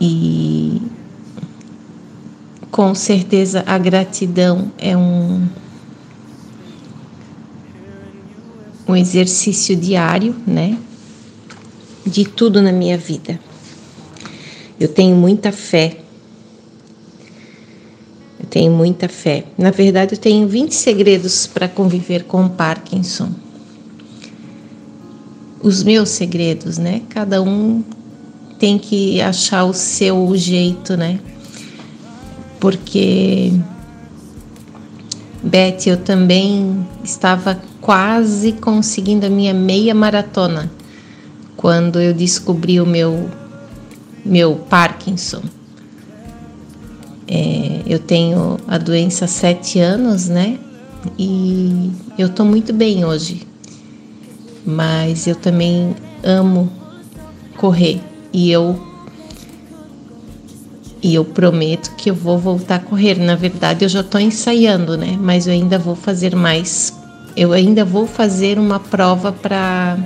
[0.00, 0.80] E
[2.70, 5.46] com certeza a gratidão é um,
[8.86, 10.78] um exercício diário, né?
[12.06, 13.38] De tudo na minha vida.
[14.80, 15.98] Eu tenho muita fé.
[18.50, 19.44] Tenho muita fé.
[19.56, 23.30] Na verdade, eu tenho 20 segredos para conviver com o Parkinson.
[25.62, 27.02] Os meus segredos, né?
[27.08, 27.82] Cada um
[28.58, 31.20] tem que achar o seu jeito, né?
[32.60, 33.52] porque
[35.42, 40.70] Beth, eu também estava quase conseguindo a minha meia maratona
[41.56, 43.30] quando eu descobri o meu
[44.24, 45.42] meu Parkinson.
[47.28, 50.58] É, eu tenho a doença há sete anos, né?
[51.18, 53.46] E eu tô muito bem hoje,
[54.64, 56.72] mas eu também amo
[57.56, 58.00] correr
[58.32, 58.88] e eu
[61.02, 63.18] e eu prometo que eu vou voltar a correr.
[63.18, 65.16] Na verdade, eu já estou ensaiando, né?
[65.20, 66.92] Mas eu ainda vou fazer mais.
[67.36, 69.96] Eu ainda vou fazer uma prova para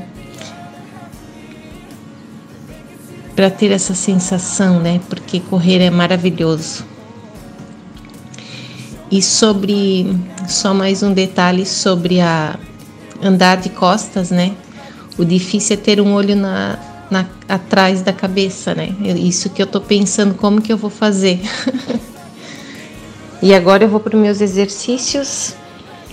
[3.35, 5.01] para ter essa sensação, né?
[5.09, 6.92] Porque correr é maravilhoso.
[9.13, 10.07] E sobre
[10.49, 12.59] só mais um detalhe sobre a
[13.23, 14.57] andar de costas, né?
[15.19, 16.79] O difícil é ter um olho na
[17.11, 18.97] na, atrás da cabeça, né?
[19.19, 21.39] Isso que eu tô pensando, como que eu vou fazer.
[23.43, 25.55] e agora eu vou para meus exercícios.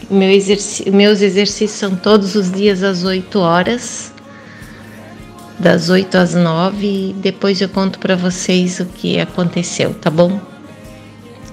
[0.09, 4.11] Meu exerc meus exercícios são todos os dias às 8 horas,
[5.57, 10.41] das 8 às 9, e depois eu conto para vocês o que aconteceu, tá bom?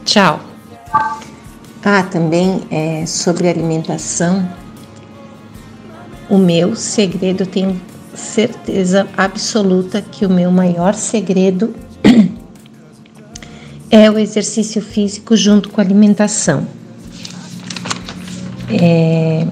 [0.05, 0.56] Tchau!
[1.89, 4.51] Ah, também é, sobre alimentação,
[6.29, 7.81] o meu segredo, eu tenho
[8.13, 11.73] certeza absoluta que o meu maior segredo
[13.89, 16.67] é o exercício físico junto com a alimentação.
[18.69, 19.47] É,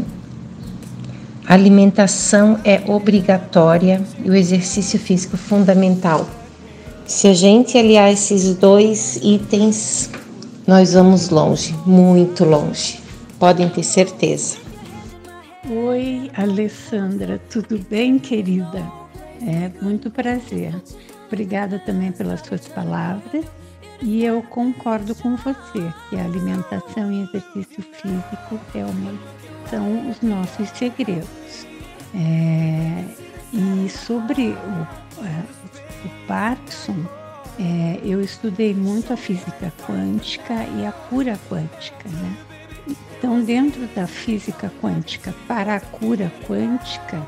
[1.46, 6.28] alimentação é obrigatória e o exercício físico fundamental.
[7.06, 10.10] Se a gente aliar esses dois itens,
[10.66, 13.00] nós vamos longe, muito longe.
[13.38, 14.56] Podem ter certeza.
[15.68, 18.82] Oi, Alessandra, tudo bem, querida?
[19.42, 20.74] É muito prazer.
[21.26, 23.44] Obrigada também pelas suas palavras.
[24.00, 29.22] E eu concordo com você que a alimentação e exercício físico realmente
[29.70, 31.66] são os nossos segredos.
[32.14, 33.04] É,
[33.52, 35.42] e sobre o, é,
[36.04, 37.04] o Parkinson,
[37.58, 42.36] é, eu estudei muito a física quântica e a cura quântica, né?
[43.16, 47.26] Então, dentro da física quântica para a cura quântica,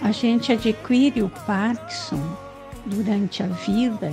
[0.00, 2.20] a gente adquire o Parkinson
[2.86, 4.12] durante a vida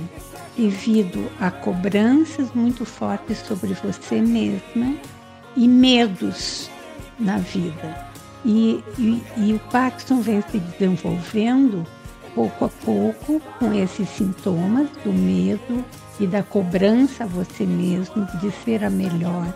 [0.56, 4.94] devido a cobranças muito fortes sobre você mesma
[5.56, 6.70] e medos
[7.18, 8.06] na vida.
[8.44, 11.86] E, e, e o Parkinson vem se desenvolvendo
[12.34, 15.84] pouco a pouco com esses sintomas do medo
[16.18, 19.52] e da cobrança a você mesmo de ser a melhor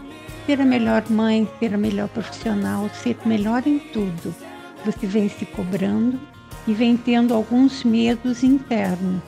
[0.49, 4.35] ser a melhor mãe, ser a melhor profissional, ser melhor em tudo.
[4.83, 6.19] Você vem se cobrando
[6.67, 9.21] e vem tendo alguns medos internos.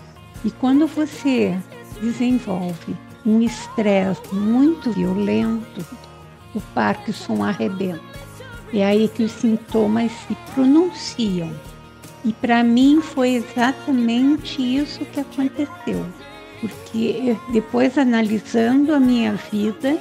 [0.43, 1.55] E quando você
[2.01, 5.85] desenvolve um estresse muito violento,
[6.55, 8.01] o Parkinson arrebenta.
[8.73, 11.53] É aí que os sintomas se pronunciam.
[12.25, 16.05] E para mim foi exatamente isso que aconteceu.
[16.61, 19.99] Porque depois analisando a minha vida,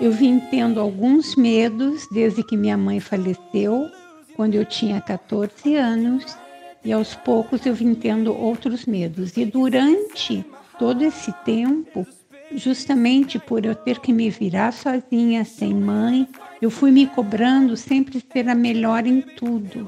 [0.00, 3.86] eu vim tendo alguns medos desde que minha mãe faleceu,
[4.34, 6.24] quando eu tinha 14 anos,
[6.82, 9.36] e aos poucos eu vim tendo outros medos.
[9.36, 10.42] E durante
[10.78, 12.06] todo esse tempo,
[12.54, 16.26] justamente por eu ter que me virar sozinha, sem mãe,
[16.62, 19.86] eu fui me cobrando sempre ser a melhor em tudo.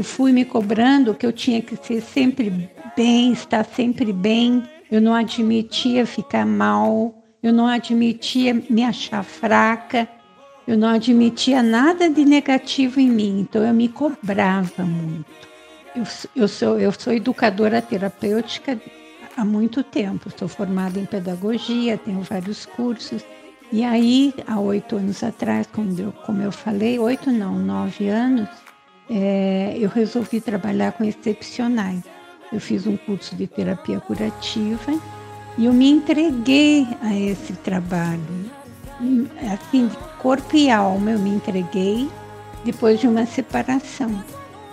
[0.00, 4.62] Eu fui me cobrando que eu tinha que ser sempre bem, estar sempre bem.
[4.90, 10.08] Eu não admitia ficar mal, eu não admitia me achar fraca,
[10.66, 15.26] eu não admitia nada de negativo em mim, então eu me cobrava muito.
[15.94, 18.80] Eu, eu, sou, eu sou educadora terapêutica
[19.36, 23.22] há muito tempo, sou formada em pedagogia, tenho vários cursos.
[23.70, 28.48] E aí, há oito anos atrás, como eu, como eu falei, oito não, nove anos,
[29.10, 32.02] é, eu resolvi trabalhar com excepcionais.
[32.52, 34.92] Eu fiz um curso de terapia curativa
[35.58, 38.20] e eu me entreguei a esse trabalho.
[39.52, 42.08] Assim, de corpo e alma eu me entreguei
[42.64, 44.10] depois de uma separação,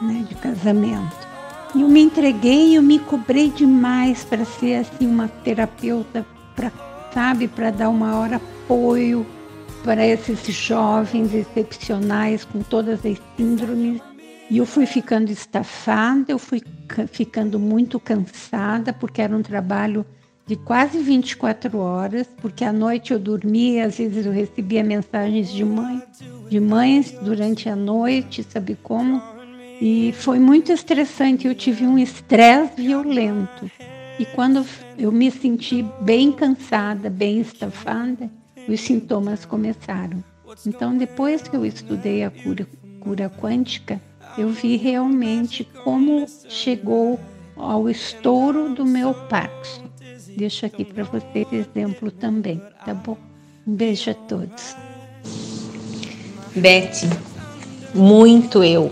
[0.02, 1.28] né, de casamento.
[1.74, 6.72] E eu me entreguei e eu me cobrei demais para ser assim uma terapeuta, para
[7.14, 9.26] sabe, para dar o maior apoio
[9.84, 14.07] para esses jovens excepcionais com todas as síndromes.
[14.50, 16.62] E eu fui ficando estafada, eu fui
[17.12, 20.06] ficando muito cansada, porque era um trabalho
[20.46, 25.66] de quase 24 horas, porque à noite eu dormia, às vezes eu recebia mensagens de
[25.66, 26.02] mãe,
[26.50, 29.22] de mães durante a noite, sabe como?
[29.82, 33.70] E foi muito estressante, eu tive um estresse violento.
[34.18, 34.66] E quando
[34.98, 38.30] eu me senti bem cansada, bem estafada,
[38.68, 40.24] os sintomas começaram.
[40.66, 42.66] Então, depois que eu estudei a cura,
[43.00, 44.02] cura quântica,
[44.38, 47.20] eu vi realmente como chegou
[47.56, 49.88] ao estouro do meu Parkinson
[50.38, 53.18] deixo aqui para você exemplo também, tá bom?
[53.66, 54.76] Um beijo a todos.
[56.56, 57.10] Beth,
[57.94, 58.92] muito eu.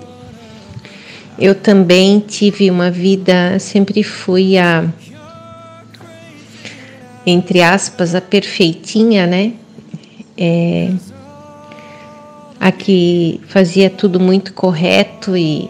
[1.37, 4.91] Eu também tive uma vida, sempre fui a,
[7.25, 9.53] entre aspas, a perfeitinha, né?
[10.37, 10.91] É,
[12.59, 15.69] a que fazia tudo muito correto e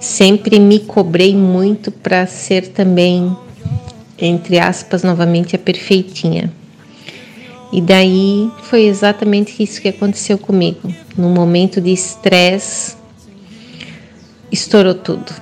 [0.00, 3.36] sempre me cobrei muito para ser também,
[4.18, 6.52] entre aspas, novamente a perfeitinha.
[7.72, 10.94] E daí foi exatamente isso que aconteceu comigo.
[11.16, 12.96] Num momento de estresse,
[14.52, 15.32] estourou tudo.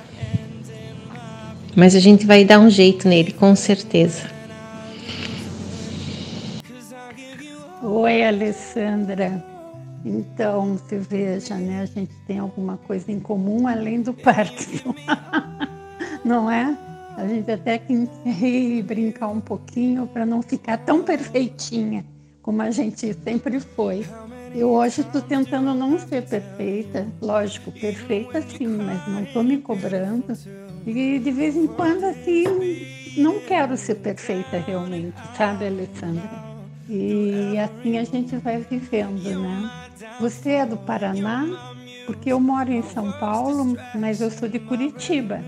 [1.75, 4.23] Mas a gente vai dar um jeito nele, com certeza.
[7.85, 9.43] Oi, Alessandra.
[10.05, 11.81] Então, você veja, né?
[11.81, 14.95] A gente tem alguma coisa em comum além do Parkinson.
[16.23, 16.77] não é?
[17.17, 22.05] A gente até que rir e brincar um pouquinho para não ficar tão perfeitinha
[22.41, 24.05] como a gente sempre foi.
[24.55, 30.37] Eu hoje estou tentando não ser perfeita, lógico, perfeita sim, mas não estou me cobrando.
[30.87, 32.45] E de vez em quando, assim,
[33.17, 36.52] não quero ser perfeita realmente, sabe, Alessandra?
[36.89, 39.71] E assim a gente vai vivendo, né?
[40.19, 41.75] Você é do Paraná?
[42.05, 45.41] Porque eu moro em São Paulo, mas eu sou de Curitiba.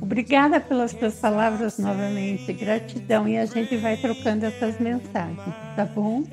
[0.00, 3.26] Obrigada pelas suas palavras novamente, gratidão.
[3.26, 6.24] E a gente vai trocando essas mensagens, tá bom?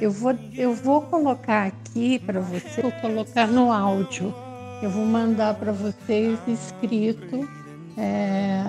[0.00, 4.32] Eu vou, eu vou colocar aqui para você, vou colocar no áudio.
[4.80, 7.48] Eu vou mandar para vocês escrito
[7.96, 8.62] é,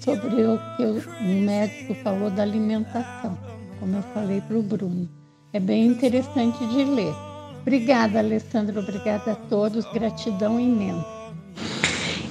[0.00, 3.36] sobre o que o médico falou da alimentação,
[3.84, 5.06] como eu falei para o Bruno.
[5.52, 7.14] É bem interessante de ler.
[7.60, 8.80] Obrigada, Alessandra.
[8.80, 9.84] Obrigada a todos.
[9.92, 11.04] Gratidão imensa.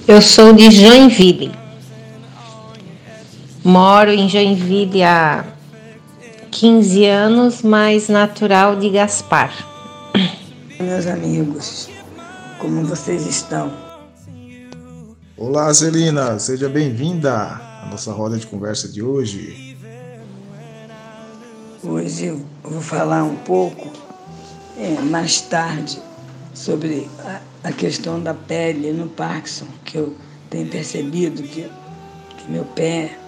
[0.08, 1.52] Eu sou de Joinville.
[3.62, 5.44] Moro em Joinville há
[6.50, 9.52] 15 anos, mas natural de Gaspar.
[10.80, 11.88] Meus amigos,
[12.58, 13.72] como vocês estão?
[15.36, 19.63] Olá, Celina, seja bem-vinda à nossa roda de conversa de hoje.
[21.86, 23.92] Hoje eu vou falar um pouco
[24.78, 26.00] é, mais tarde
[26.54, 30.16] sobre a, a, questão da pele no Parkinson, que eu
[30.48, 31.70] tenho percebido que,
[32.38, 33.18] que meu pé,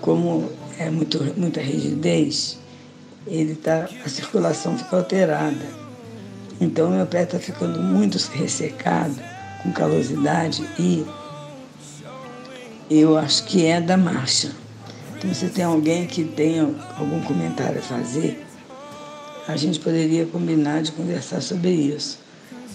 [0.00, 2.58] como é muito, muita rigidez,
[3.26, 5.66] ele tá, a circulação fica alterada.
[6.62, 9.20] Então meu pé está ficando muito ressecado,
[9.62, 11.04] com calosidade e
[12.88, 14.62] eu acho que é da marcha.
[15.22, 18.44] Então se tem alguém que tenha algum comentário a fazer,
[19.46, 22.18] a gente poderia combinar de conversar sobre isso.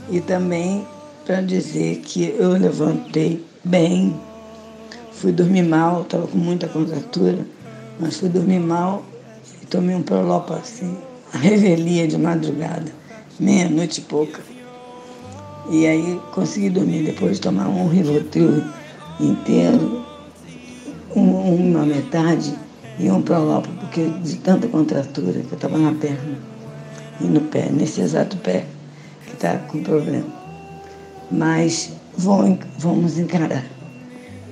[0.09, 0.87] E também
[1.25, 4.17] para dizer que eu levantei bem,
[5.11, 7.45] fui dormir mal, estava com muita contratura,
[7.99, 9.03] mas fui dormir mal
[9.61, 10.97] e tomei um prolopa assim,
[11.33, 12.89] a revelia de madrugada,
[13.37, 14.39] meia-noite e pouca.
[15.69, 18.63] E aí consegui dormir depois de tomar um Rivotril
[19.19, 19.96] inteiro,
[21.17, 22.53] um, uma metade
[22.99, 26.37] e um prolopa, porque de tanta contratura que eu estava na perna
[27.19, 28.65] e no pé, nesse exato pé
[29.25, 30.25] que está com problema.
[31.31, 33.65] Mas vão, vamos encarar.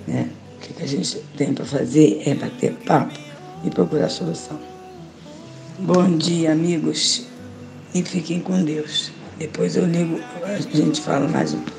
[0.08, 0.30] Né?
[0.56, 3.18] O que a gente tem para fazer é bater papo
[3.64, 4.60] e procurar solução.
[5.80, 7.28] Bom dia, amigos,
[7.94, 9.12] e fiquem com Deus.
[9.38, 11.75] Depois eu ligo, a gente fala mais um pouco.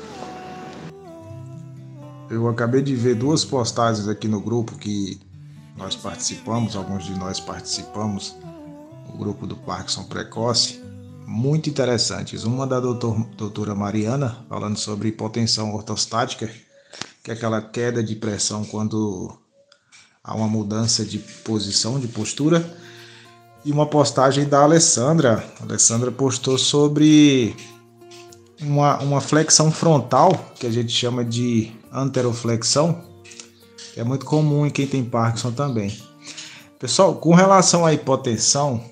[2.29, 5.19] Eu acabei de ver duas postagens aqui no grupo que
[5.77, 8.35] nós participamos, alguns de nós participamos,
[9.07, 10.81] o grupo do Parkinson Precoce,
[11.25, 12.43] muito interessantes.
[12.43, 16.49] Uma da doutor, doutora Mariana, falando sobre hipotensão ortostática,
[17.23, 19.33] que é aquela queda de pressão quando
[20.21, 22.65] há uma mudança de posição, de postura.
[23.63, 25.43] E uma postagem da Alessandra.
[25.59, 27.55] A Alessandra postou sobre
[28.61, 33.01] uma, uma flexão frontal, que a gente chama de anteroflexão,
[33.93, 35.95] que é muito comum em quem tem Parkinson também.
[36.79, 38.83] Pessoal, com relação à hipotensão,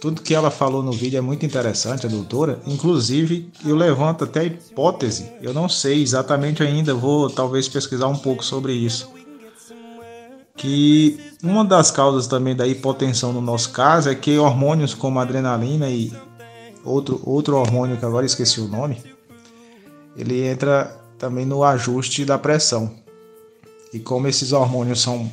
[0.00, 2.60] tudo que ela falou no vídeo é muito interessante, a doutora.
[2.66, 8.16] Inclusive, eu levanto até a hipótese, eu não sei exatamente ainda, vou talvez pesquisar um
[8.16, 9.10] pouco sobre isso.
[10.56, 15.88] Que uma das causas também da hipotensão no nosso caso é que hormônios como adrenalina
[15.88, 16.12] e
[16.84, 19.00] outro, outro hormônio que agora esqueci o nome,
[20.16, 22.90] ele entra também no ajuste da pressão.
[23.92, 25.30] E como esses hormônios são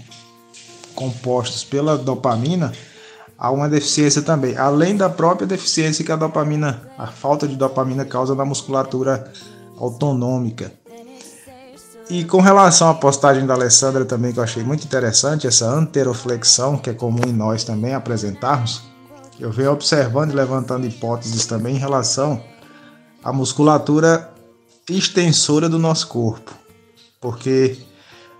[0.95, 2.71] compostos pela dopamina,
[3.37, 8.05] há uma deficiência também, além da própria deficiência que a dopamina, a falta de dopamina
[8.05, 9.31] causa na musculatura
[9.77, 10.71] autonômica.
[12.09, 16.77] E com relação à postagem da Alessandra também que eu achei muito interessante, essa anteroflexão
[16.77, 18.83] que é comum em nós também apresentarmos,
[19.39, 22.41] eu venho observando e levantando hipóteses também em relação
[23.23, 24.34] à musculatura
[24.89, 26.53] extensora do nosso corpo,
[27.19, 27.77] porque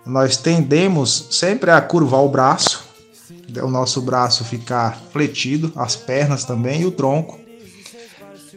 [0.05, 2.83] nós tendemos sempre a curvar o braço,
[3.61, 7.39] o nosso braço ficar fletido, as pernas também e o tronco.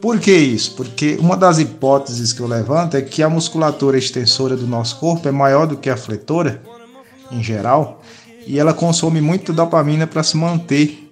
[0.01, 0.75] Por que isso?
[0.77, 5.27] Porque uma das hipóteses que eu levanto é que a musculatura extensora do nosso corpo
[5.27, 6.63] é maior do que a fletora,
[7.33, 8.03] em geral,
[8.47, 11.11] e ela consome muito dopamina para se manter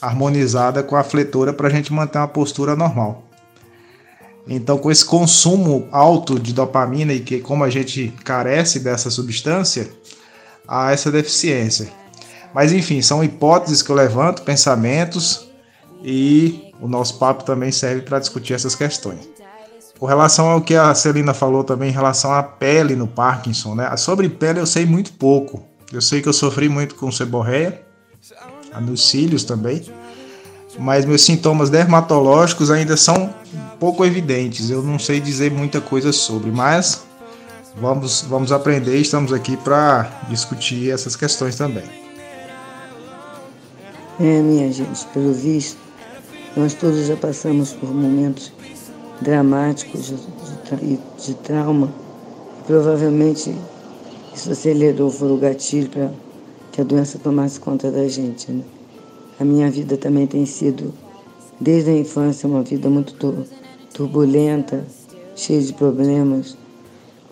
[0.00, 3.27] harmonizada com a fletora para a gente manter uma postura normal.
[4.48, 9.90] Então, com esse consumo alto de dopamina e que como a gente carece dessa substância,
[10.66, 11.88] a essa deficiência.
[12.54, 15.48] Mas enfim, são hipóteses que eu levanto, pensamentos
[16.02, 19.28] e o nosso papo também serve para discutir essas questões.
[19.98, 23.96] Com relação ao que a Celina falou também em relação à pele no Parkinson, né?
[23.96, 25.64] Sobre pele eu sei muito pouco.
[25.92, 27.82] Eu sei que eu sofri muito com seborreia,
[28.80, 29.82] nos cílios também,
[30.78, 33.34] mas meus sintomas dermatológicos ainda são
[33.80, 34.70] pouco evidentes.
[34.70, 37.02] Eu não sei dizer muita coisa sobre, mas
[37.76, 38.96] vamos, vamos aprender.
[38.96, 41.84] Estamos aqui para discutir essas questões também.
[44.20, 45.78] É, minha gente, pelo visto,
[46.56, 48.52] nós todos já passamos por momentos
[49.20, 50.16] dramáticos de,
[50.76, 51.88] de, de trauma.
[52.66, 53.54] Provavelmente
[54.34, 56.10] isso acelerou, foi o gatilho para
[56.72, 58.50] que a doença tomasse conta da gente.
[58.50, 58.62] Né?
[59.40, 60.92] A minha vida também tem sido,
[61.60, 63.14] desde a infância, uma vida muito
[63.94, 64.84] turbulenta,
[65.36, 66.56] cheia de problemas.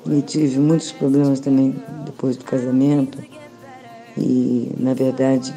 [0.09, 3.19] E tive muitos problemas também depois do casamento.
[4.17, 5.53] E, na verdade,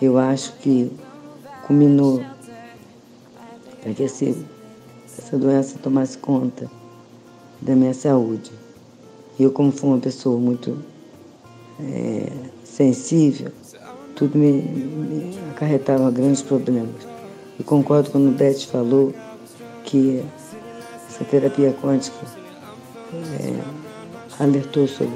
[0.00, 0.92] eu acho que
[1.66, 2.22] culminou
[3.80, 4.36] para que esse,
[5.06, 6.70] essa doença tomasse conta
[7.62, 8.52] da minha saúde.
[9.40, 10.78] Eu, como fui uma pessoa muito
[11.80, 12.30] é,
[12.64, 13.50] sensível,
[14.16, 17.06] tudo me, me acarretava grandes problemas.
[17.60, 19.14] E concordo quando o Beth falou
[19.84, 20.22] que
[21.08, 22.16] essa terapia quântica
[23.40, 25.14] é, alertou sobre,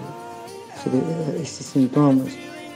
[0.83, 1.01] sobre
[1.43, 2.33] esses sintomas,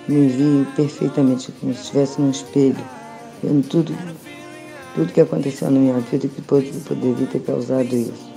[0.09, 2.85] me vi perfeitamente como se estivesse num espelho,
[3.43, 3.95] vendo tudo,
[4.95, 8.33] tudo que aconteceu na minha vida que poderia ter causado isso.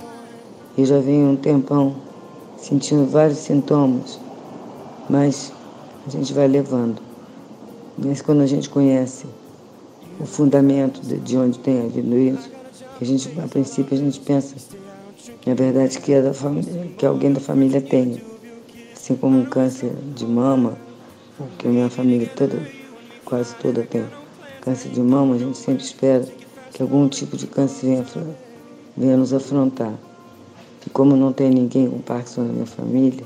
[0.76, 1.96] Eu já venho um tempão
[2.58, 4.20] sentindo vários sintomas,
[5.10, 5.52] mas
[6.06, 7.07] a gente vai levando.
[7.98, 9.26] Mas quando a gente conhece
[10.20, 12.50] o fundamento de, de onde tem havido isso,
[13.00, 14.54] a gente, a princípio a gente pensa,
[15.44, 18.22] na verdade, que, é da família, que alguém da família tem.
[18.94, 20.78] Assim como um câncer de mama,
[21.58, 22.60] que a minha família toda,
[23.24, 24.04] quase toda tem
[24.60, 26.26] câncer de mama, a gente sempre espera
[26.72, 28.06] que algum tipo de câncer venha,
[28.96, 29.94] venha nos afrontar.
[30.86, 33.24] E como não tem ninguém com Parkinson na minha família,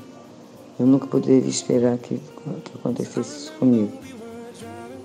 [0.79, 3.93] eu nunca poderia esperar que, que acontecesse isso comigo.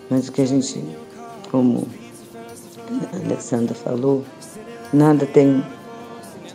[0.10, 0.84] Mas o que a gente,
[1.52, 1.88] como
[3.14, 4.24] a Alessandra falou,
[4.94, 5.64] nada tem,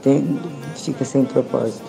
[0.03, 0.41] tem
[0.75, 1.83] fica sem propósito.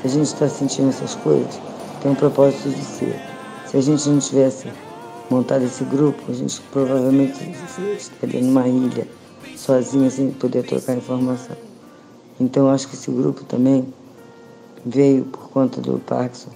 [0.00, 1.60] Se a gente está sentindo essas coisas,
[2.02, 3.20] tem um propósito de ser.
[3.66, 4.66] Se a gente não tivesse
[5.30, 7.54] montado esse grupo, a gente provavelmente
[7.96, 9.06] estaria numa ilha,
[9.56, 11.56] sozinha, sem poder trocar informação.
[12.40, 13.86] Então, acho que esse grupo também
[14.84, 16.48] veio, por conta do Parkinson,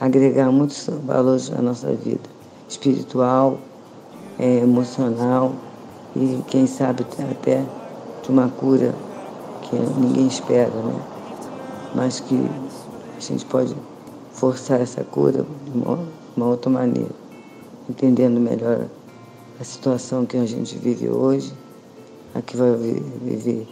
[0.00, 2.28] agregar muitos valores à nossa vida
[2.68, 3.60] espiritual,
[4.38, 5.52] é, emocional
[6.14, 7.64] e, quem sabe, até
[8.22, 8.94] de uma cura
[9.62, 11.00] que ninguém espera, né?
[11.94, 12.48] Mas que
[13.16, 13.74] a gente pode
[14.32, 15.98] forçar essa cura de uma,
[16.36, 17.10] uma outra maneira,
[17.88, 18.86] entendendo melhor
[19.60, 21.52] a situação que a gente vive hoje,
[22.34, 22.72] a que vai
[23.22, 23.66] viver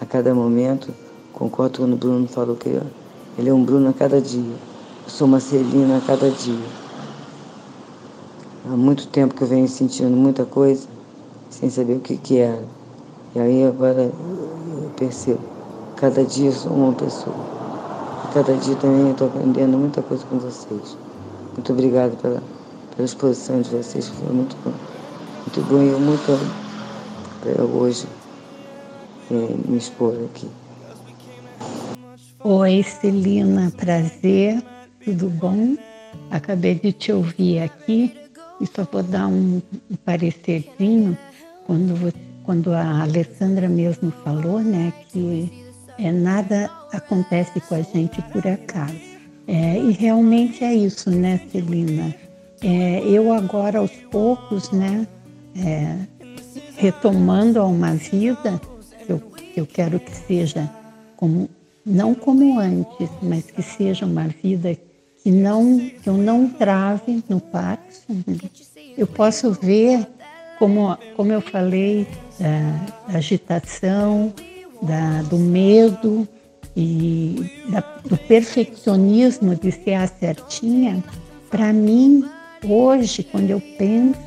[0.00, 0.92] a cada momento.
[1.32, 2.68] Concordo quando o Bruno falou que
[3.38, 4.54] ele é um Bruno a cada dia.
[5.04, 6.79] Eu sou uma Celina a cada dia.
[8.66, 10.86] Há muito tempo que eu venho sentindo muita coisa
[11.48, 12.62] sem saber o que, que era.
[13.34, 15.40] E aí agora eu percebo,
[15.96, 17.34] cada dia eu sou uma pessoa.
[18.24, 20.96] E cada dia também estou aprendendo muita coisa com vocês.
[21.54, 22.42] Muito obrigada pela,
[22.94, 24.72] pela exposição de vocês, foi muito bom.
[25.46, 26.60] Muito bom e eu muito
[27.40, 28.06] para hoje
[29.30, 29.34] é,
[29.66, 30.48] me expor aqui.
[32.44, 34.62] Oi, Celina, prazer,
[35.02, 35.76] tudo bom?
[36.30, 38.19] Acabei de te ouvir aqui
[38.60, 39.60] e só vou dar um,
[40.04, 41.16] parecerzinho
[41.66, 42.12] quando,
[42.44, 45.64] quando a Alessandra mesmo falou, né, que
[45.98, 49.10] é, nada acontece com a gente por acaso.
[49.46, 52.14] É, e realmente é isso, né, Celina?
[52.62, 55.06] É, eu agora, aos poucos, né,
[55.56, 55.96] é,
[56.76, 58.60] retomando a uma vida,
[59.08, 59.20] eu,
[59.56, 60.70] eu quero que seja
[61.16, 61.48] como,
[61.84, 64.76] não como antes, mas que seja uma vida
[65.22, 68.22] que não eu não trave no Parkinson.
[68.96, 70.06] Eu posso ver
[70.58, 72.06] como como eu falei
[72.38, 74.32] da, da agitação,
[74.82, 76.26] da, do medo
[76.76, 81.02] e da, do perfeccionismo de ser a certinha.
[81.50, 82.24] Para mim,
[82.64, 84.18] hoje, quando eu penso,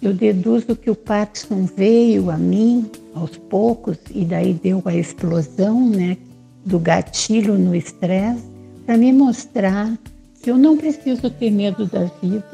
[0.00, 5.88] eu deduzo que o Parkinson veio a mim aos poucos e daí deu a explosão,
[5.88, 6.16] né,
[6.64, 8.44] do gatilho no estresse
[8.84, 9.96] para me mostrar
[10.46, 12.44] eu não preciso ter medo da vida,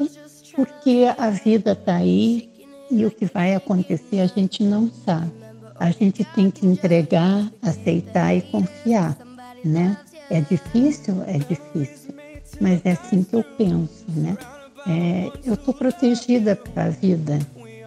[0.55, 2.49] porque a vida está aí
[2.91, 5.31] e o que vai acontecer a gente não sabe.
[5.79, 9.17] A gente tem que entregar, aceitar e confiar,
[9.65, 9.97] né?
[10.29, 11.23] É difícil?
[11.25, 12.13] É difícil.
[12.61, 14.37] Mas é assim que eu penso, né?
[14.87, 17.39] é, eu estou protegida para a vida.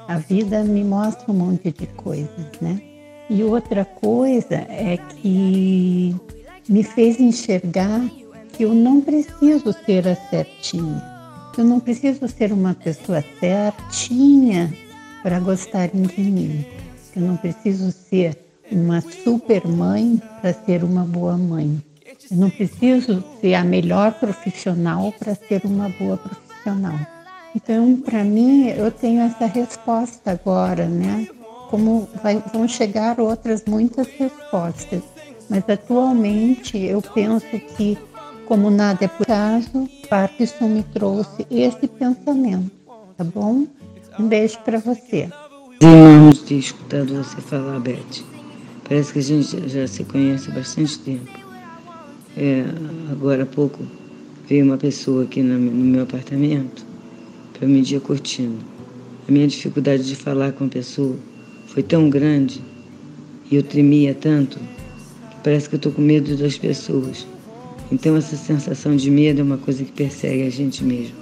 [0.08, 2.80] A vida me mostra um monte de coisas, né?
[3.28, 6.14] E outra coisa é que
[6.68, 8.00] me fez enxergar
[8.62, 11.02] eu não preciso ser a certinha.
[11.56, 14.72] Eu não preciso ser uma pessoa certinha
[15.22, 16.66] para gostarem de mim.
[17.14, 18.36] Eu não preciso ser
[18.70, 21.82] uma super mãe para ser uma boa mãe.
[22.30, 26.98] Eu não preciso ser a melhor profissional para ser uma boa profissional.
[27.54, 31.26] Então, para mim, eu tenho essa resposta agora, né?
[31.70, 35.02] Como vai, vão chegar outras muitas respostas.
[35.48, 37.46] Mas atualmente eu penso
[37.76, 37.96] que,
[38.46, 42.70] como nada é por acaso, Parkinson me trouxe esse pensamento,
[43.16, 43.66] tá bom?
[44.18, 45.28] Um beijo para você.
[45.82, 48.24] Irmãos, de escutado você falar, Beth.
[48.88, 51.30] Parece que a gente já se conhece há bastante tempo.
[52.36, 52.64] É,
[53.10, 53.84] agora há pouco
[54.48, 56.86] veio uma pessoa aqui no meu apartamento
[57.52, 58.56] para medir a cortina.
[59.28, 61.16] A minha dificuldade de falar com a pessoa
[61.66, 62.62] foi tão grande
[63.50, 67.26] e eu tremia tanto que parece que eu estou com medo das pessoas.
[67.90, 71.14] Então essa sensação de medo é uma coisa que persegue a gente mesmo.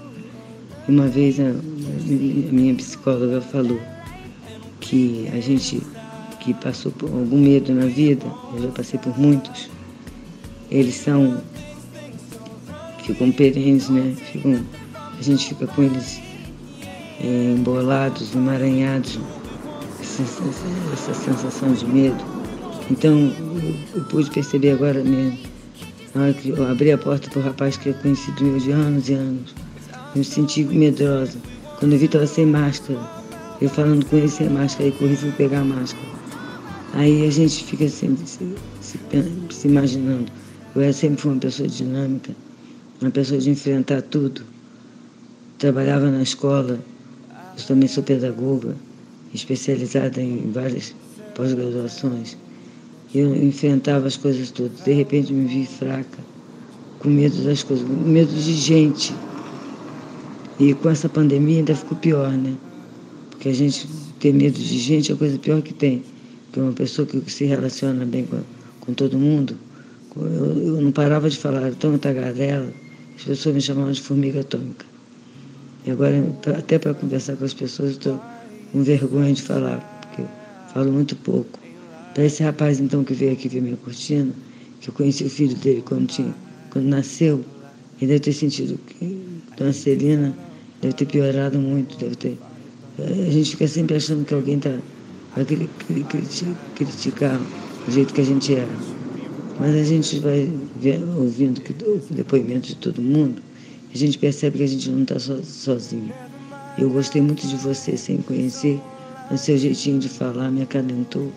[0.88, 3.80] Uma vez a, a minha psicóloga falou
[4.80, 5.82] que a gente
[6.44, 9.70] que passou por algum medo na vida, eu já passei por muitos,
[10.70, 11.40] eles são,
[13.02, 14.14] ficam perenes, né?
[14.30, 14.60] Ficam,
[14.94, 16.20] a gente fica com eles
[17.18, 19.18] é, embolados, emaranhados,
[20.02, 20.22] essa,
[20.92, 22.22] essa, sensação de medo.
[22.90, 25.38] Então, eu, eu pude perceber agora mesmo,
[26.14, 29.54] eu abri a porta para o rapaz que é conhecido meu de anos e anos,
[30.14, 31.36] eu me senti medrosa.
[31.78, 33.00] Quando eu vi, estava sem máscara.
[33.60, 36.06] Eu falando com ele sem máscara, aí corri fui pegar a máscara.
[36.92, 38.98] Aí a gente fica sempre se, se,
[39.50, 40.30] se imaginando.
[40.76, 42.32] Eu sempre fui uma pessoa dinâmica,
[43.00, 44.42] uma pessoa de enfrentar tudo.
[45.58, 46.78] Trabalhava na escola,
[47.58, 48.76] eu também sou pedagoga,
[49.32, 50.94] especializada em várias
[51.34, 52.36] pós-graduações.
[53.14, 54.82] Eu enfrentava as coisas todas.
[54.82, 56.18] De repente me vi fraca,
[56.98, 59.14] com medo das coisas, com medo de gente.
[60.58, 62.54] E com essa pandemia ainda ficou pior, né?
[63.30, 63.86] Porque a gente
[64.18, 66.02] ter medo de gente é a coisa pior que tem
[66.54, 68.40] que é uma pessoa que se relaciona bem com,
[68.80, 69.56] com todo mundo,
[70.16, 72.72] eu, eu não parava de falar tão tagarela,
[73.16, 74.86] as pessoas me chamavam de formiga atômica.
[75.84, 76.14] E agora,
[76.56, 78.22] até para conversar com as pessoas, estou
[78.70, 80.28] com vergonha de falar, porque eu
[80.72, 81.58] falo muito pouco.
[82.14, 84.32] Para esse rapaz, então, que veio aqui ver minha cortina,
[84.80, 86.32] que eu conheci o filho dele quando, tinha,
[86.70, 87.44] quando nasceu,
[88.00, 89.20] ele deve ter sentido que
[89.56, 90.32] Dona Celina
[90.80, 92.38] deve ter piorado muito, deve ter.
[92.98, 94.78] A gente fica sempre achando que alguém está
[95.34, 95.44] vai
[96.76, 97.40] criticar
[97.86, 98.68] o jeito que a gente era.
[99.58, 100.48] Mas a gente vai
[101.16, 103.42] ouvindo o depoimento de todo mundo,
[103.92, 106.12] a gente percebe que a gente não está so, sozinho.
[106.78, 108.80] Eu gostei muito de você sem conhecer,
[109.30, 111.32] mas seu jeitinho de falar me acalentou.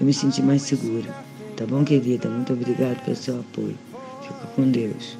[0.00, 1.14] Eu me senti mais segura.
[1.56, 2.26] Tá bom, querida?
[2.26, 3.76] Muito obrigado pelo seu apoio.
[4.22, 5.18] Fica com Deus.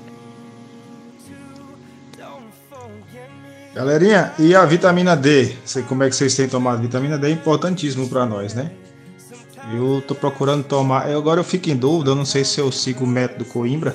[3.74, 5.55] Galerinha, e a vitamina D?
[5.66, 6.81] Sei como é que vocês têm tomado.
[6.81, 8.72] Vitamina D é importantíssimo para nós, né?
[9.72, 11.11] Eu tô procurando tomar.
[11.11, 13.95] Eu, agora eu fico em dúvida, eu não sei se eu sigo o método Coimbra.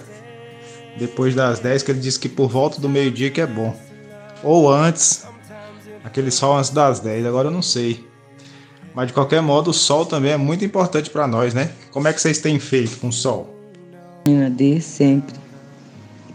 [0.97, 3.75] Depois das 10, que ele disse que por volta do meio-dia que é bom.
[4.43, 5.25] Ou antes,
[6.03, 8.07] aquele sol antes das 10, agora eu não sei.
[8.95, 11.71] Mas de qualquer modo, o sol também é muito importante para nós, né?
[11.91, 13.53] Como é que vocês têm feito com o sol?
[14.25, 15.35] Vitamina D sempre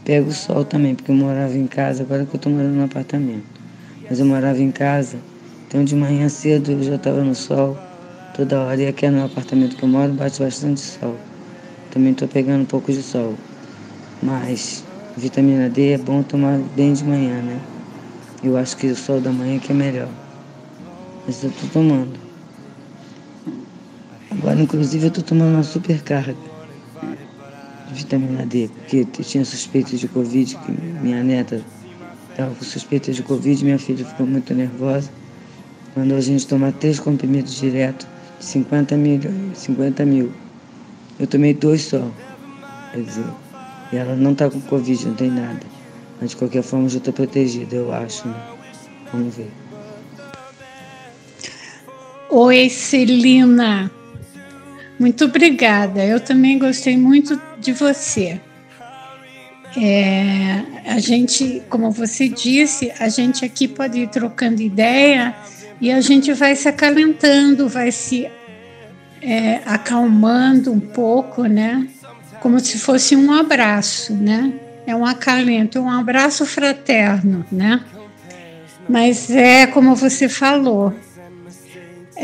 [0.04, 2.84] pego o sol também, porque eu morava em casa, agora que eu estou morando no
[2.84, 3.44] apartamento.
[4.08, 5.16] Mas eu morava em casa,
[5.66, 7.78] então de manhã cedo eu já estava no sol,
[8.34, 8.82] toda hora.
[8.82, 11.16] E aqui no apartamento que eu moro bate bastante sol.
[11.90, 13.34] Também estou pegando um pouco de sol.
[14.22, 14.84] Mas
[15.16, 17.58] vitamina D é bom tomar bem de manhã, né?
[18.44, 20.08] Eu acho que o sol da manhã que é melhor.
[21.26, 22.29] Mas eu estou tomando.
[24.40, 26.34] Agora, inclusive, eu estou tomando uma supercarga
[27.92, 31.62] vitamina D, porque tinha suspeita de Covid, que minha neta
[32.30, 35.10] estava com suspeita de Covid, minha filha ficou muito nervosa.
[35.94, 38.06] Mandou a gente tomar três comprimidos direto,
[38.40, 39.20] 50 mil,
[39.52, 40.32] 50 mil.
[41.18, 42.10] Eu tomei dois só.
[42.94, 43.26] Quer dizer,
[43.92, 45.60] e ela não está com Covid, não tem nada.
[46.18, 48.26] Mas de qualquer forma já estou protegida, eu acho.
[48.26, 48.34] Né?
[49.12, 49.50] Vamos ver.
[52.30, 53.99] Oi, Celina.
[55.00, 56.04] Muito obrigada.
[56.04, 58.38] Eu também gostei muito de você.
[59.74, 65.34] É, a gente, como você disse, a gente aqui pode ir trocando ideia
[65.80, 68.28] e a gente vai se acalentando, vai se
[69.22, 71.88] é, acalmando um pouco, né?
[72.42, 74.52] Como se fosse um abraço, né?
[74.86, 77.80] É um acalento, é um abraço fraterno, né?
[78.86, 80.92] Mas é como você falou,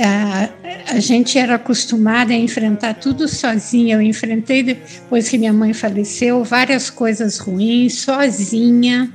[0.04, 3.96] a, a gente era acostumada a enfrentar tudo sozinha.
[3.96, 9.12] Eu enfrentei, depois que minha mãe faleceu, várias coisas ruins, sozinha.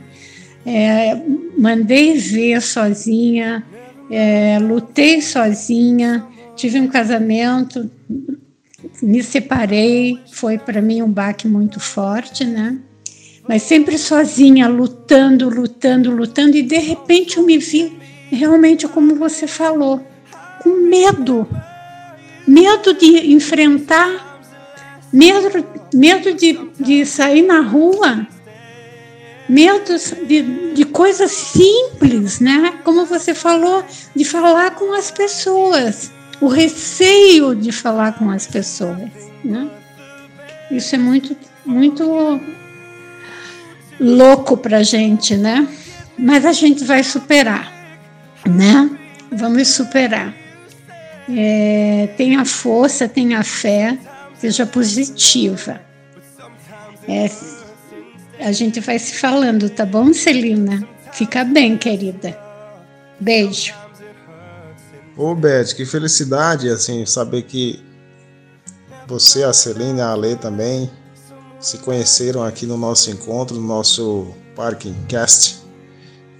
[0.65, 1.15] É,
[1.57, 3.63] mandei ver sozinha,
[4.09, 6.25] é, lutei sozinha,
[6.55, 7.89] tive um casamento,
[9.01, 12.77] me separei, foi para mim um baque muito forte, né?
[13.47, 17.97] Mas sempre sozinha, lutando, lutando, lutando, e de repente eu me vi
[18.29, 19.99] realmente como você falou,
[20.62, 21.47] com medo,
[22.47, 24.39] medo de enfrentar,
[25.12, 28.28] medo, medo de, de sair na rua,
[29.49, 29.95] medo
[30.28, 32.80] de, de coisas simples, né?
[32.84, 33.84] Como você falou,
[34.16, 39.09] de falar com as pessoas, o receio de falar com as pessoas,
[39.43, 39.70] né?
[40.70, 41.36] Isso é muito,
[41.66, 42.39] muito
[43.99, 45.68] louco para gente, né?
[46.18, 47.72] Mas a gente vai superar,
[48.45, 48.89] né?
[49.32, 50.41] Vamos superar.
[51.30, 53.97] É, tenha força, tenha fé,
[54.39, 55.82] seja positiva.
[57.07, 57.30] É,
[58.39, 60.88] a gente vai se falando, tá bom, Celina?
[61.11, 62.38] Fica bem, querida.
[63.19, 63.74] Beijo.
[65.15, 67.84] Ô, Beth, que felicidade, assim, saber que
[69.07, 70.89] você, a Celina a Ale também
[71.59, 75.61] se conheceram aqui no nosso encontro, no nosso Parking Cast.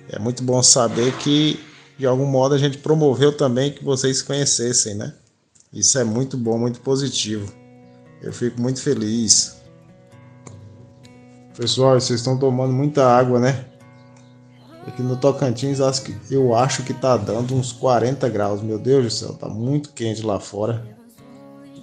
[0.10, 1.60] É muito bom saber que
[2.02, 5.14] de algum modo a gente promoveu também que vocês se conhecessem, né?
[5.72, 7.54] Isso é muito bom, muito positivo.
[8.24, 9.58] Eu fico muito feliz.
[11.56, 13.66] Pessoal, vocês estão tomando muita água, né?
[14.88, 15.78] Aqui no Tocantins
[16.32, 18.64] eu acho que tá dando uns 40 graus.
[18.64, 20.84] Meu Deus do céu, tá muito quente lá fora.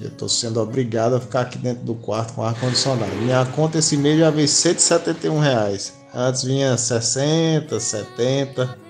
[0.01, 3.14] Eu tô sendo obrigado a ficar aqui dentro do quarto com ar condicionado.
[3.23, 5.93] Minha conta esse mês já veio 171 reais.
[6.12, 8.88] Antes vinha 60, 70.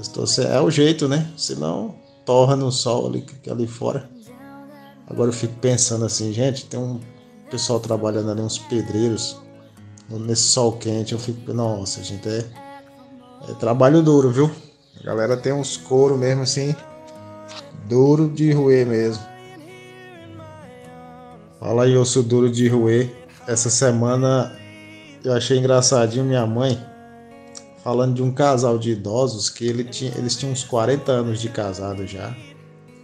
[0.00, 1.28] Estou, é o jeito, né?
[1.36, 1.94] Senão
[2.24, 4.08] torra no sol ali, ali fora.
[5.06, 7.00] Agora eu fico pensando assim, gente, tem um
[7.50, 9.40] pessoal trabalhando ali, uns pedreiros,
[10.08, 11.14] nesse sol quente.
[11.14, 12.44] Eu fico, nossa, gente, é,
[13.48, 14.50] é trabalho duro, viu?
[15.00, 16.76] A galera tem uns couro mesmo assim,
[17.88, 19.22] duro de roer mesmo.
[21.58, 23.10] Fala aí, osso duro de roer.
[23.46, 24.54] Essa semana
[25.24, 26.87] eu achei engraçadinho minha mãe
[27.82, 31.48] falando de um casal de idosos que ele tinha, eles tinham uns 40 anos de
[31.48, 32.34] casado já.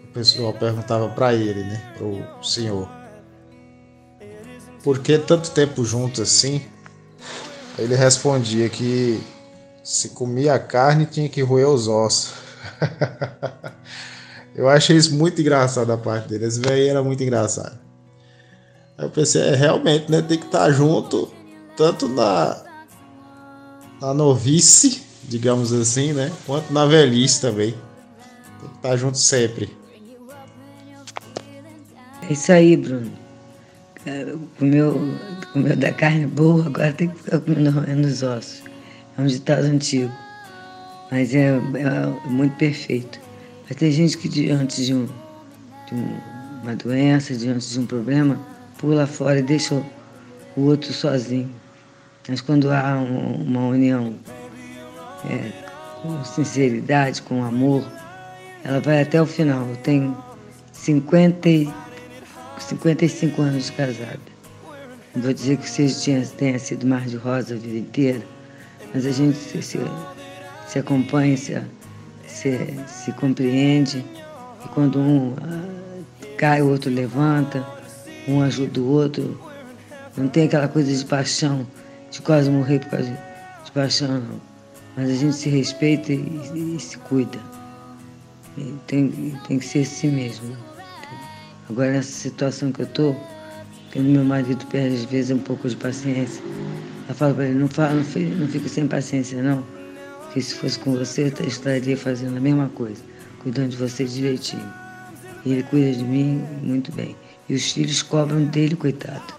[0.05, 2.89] O pessoal perguntava para ele, né, pro senhor,
[4.85, 6.63] por que tanto tempo juntos assim?
[7.79, 9.21] Ele respondia que
[9.83, 12.35] se comia carne tinha que roer os ossos.
[14.55, 16.45] eu achei isso muito engraçado da parte dele.
[16.45, 17.79] Esse velho era muito engraçado.
[18.97, 20.23] Eu pensei, é, realmente, né?
[20.23, 21.33] Tem que estar junto,
[21.77, 22.64] tanto na,
[24.05, 26.31] na novice, digamos assim, né?
[26.45, 27.73] Quanto na velhice também.
[28.61, 29.75] Tem que estar junto sempre.
[32.29, 33.11] É isso aí, Bruno.
[34.59, 35.01] Comeu,
[35.55, 38.63] comeu da carne boa, agora tem que ficar comendo nos ossos.
[39.17, 40.13] É um ditado antigo.
[41.11, 43.19] Mas é, é muito perfeito.
[43.67, 46.19] Mas tem gente que diante de, um, de um,
[46.63, 48.39] uma doença, diante de um problema,
[48.77, 49.75] pula fora e deixa
[50.55, 51.64] o outro sozinho.
[52.29, 54.15] Mas quando há uma união
[55.29, 55.51] é,
[56.01, 57.85] com sinceridade, com amor,
[58.65, 59.69] ela vai até o final.
[59.69, 60.17] Eu tenho
[60.73, 61.49] 50,
[62.59, 64.35] 55 anos de casada.
[65.15, 68.23] Não vou dizer que você tinha, tenha sido mar de rosa a vida inteira,
[68.93, 69.79] mas a gente se, se,
[70.67, 71.61] se acompanha, se,
[72.27, 74.05] se, se, compreende.
[74.65, 76.03] E quando um ah,
[76.39, 77.65] cai, o outro levanta,
[78.27, 79.39] um ajuda o outro.
[80.17, 81.67] Não tem aquela coisa de paixão
[82.15, 83.19] de quase morrer por causa
[83.65, 84.41] de paixão, não.
[84.97, 87.41] Mas a gente se respeita e, e se cuida.
[88.57, 90.57] E tem, tem que ser assim mesmo.
[91.69, 93.21] Agora, nessa situação que eu estou,
[93.91, 96.41] tendo meu marido perde às vezes um pouco de paciência.
[97.09, 99.65] Eu falo para ele, não, fala, não, fica, não sem paciência, não.
[100.21, 103.03] Porque se fosse com você, eu estaria fazendo a mesma coisa,
[103.43, 104.73] cuidando de você direitinho.
[105.45, 107.17] E ele cuida de mim muito bem.
[107.49, 109.35] E os filhos cobram dele, coitado.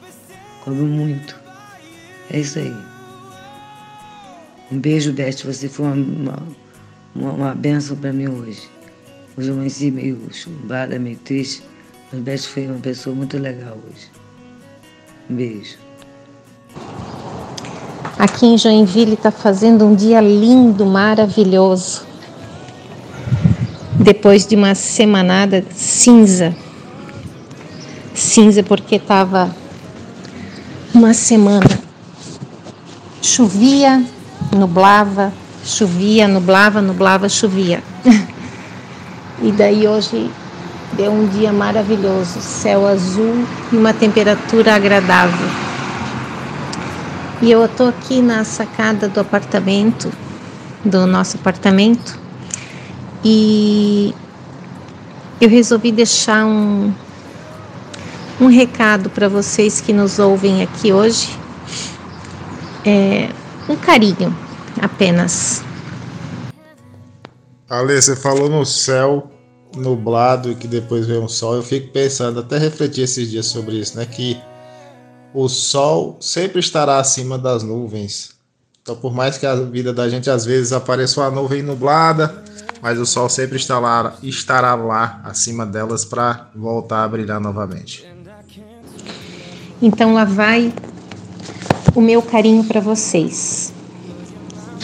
[0.65, 1.45] Cobram muito.
[2.30, 2.76] É isso aí.
[4.71, 5.43] Um beijo, Beth.
[5.45, 6.39] Você foi uma,
[7.15, 8.67] uma, uma benção para mim hoje.
[9.38, 11.61] Hoje eu amanheci meio chumbada, meio triste,
[12.11, 14.09] mas Beth foi uma pessoa muito legal hoje.
[15.30, 15.78] Um beijo.
[18.17, 22.05] Aqui em Joinville está fazendo um dia lindo, maravilhoso.
[23.99, 26.55] Depois de uma semanada cinza.
[28.13, 29.53] Cinza porque estava
[30.93, 31.74] uma semana
[33.26, 34.05] Chovia,
[34.55, 37.84] nublava, chovia, nublava, nublava, chovia.
[39.41, 40.30] e daí hoje
[40.93, 45.47] deu um dia maravilhoso, céu azul e uma temperatura agradável.
[47.41, 50.11] E eu estou aqui na sacada do apartamento,
[50.86, 52.19] do nosso apartamento,
[53.23, 54.13] e
[55.41, 56.93] eu resolvi deixar um,
[58.39, 61.45] um recado para vocês que nos ouvem aqui hoje.
[62.86, 63.30] É,
[63.68, 64.36] um carinho
[64.82, 65.64] apenas.
[67.70, 69.32] Ale, você falou no céu
[69.76, 71.56] nublado e que depois vem um sol.
[71.56, 74.06] Eu fico pensando, até refleti esses dias sobre isso, né?
[74.06, 74.40] Que
[75.34, 78.36] o sol sempre estará acima das nuvens.
[78.82, 82.44] Então, por mais que a vida da gente às vezes apareça uma nuvem nublada,
[82.82, 88.08] mas o sol sempre estará lá, estará lá acima delas para voltar a brilhar novamente.
[89.82, 90.72] Então lá vai
[91.94, 93.74] o meu carinho para vocês.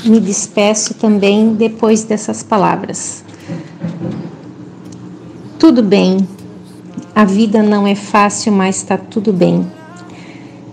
[0.03, 3.23] Me despeço também depois dessas palavras.
[5.57, 6.27] Tudo bem,
[7.13, 9.65] a vida não é fácil, mas está tudo bem.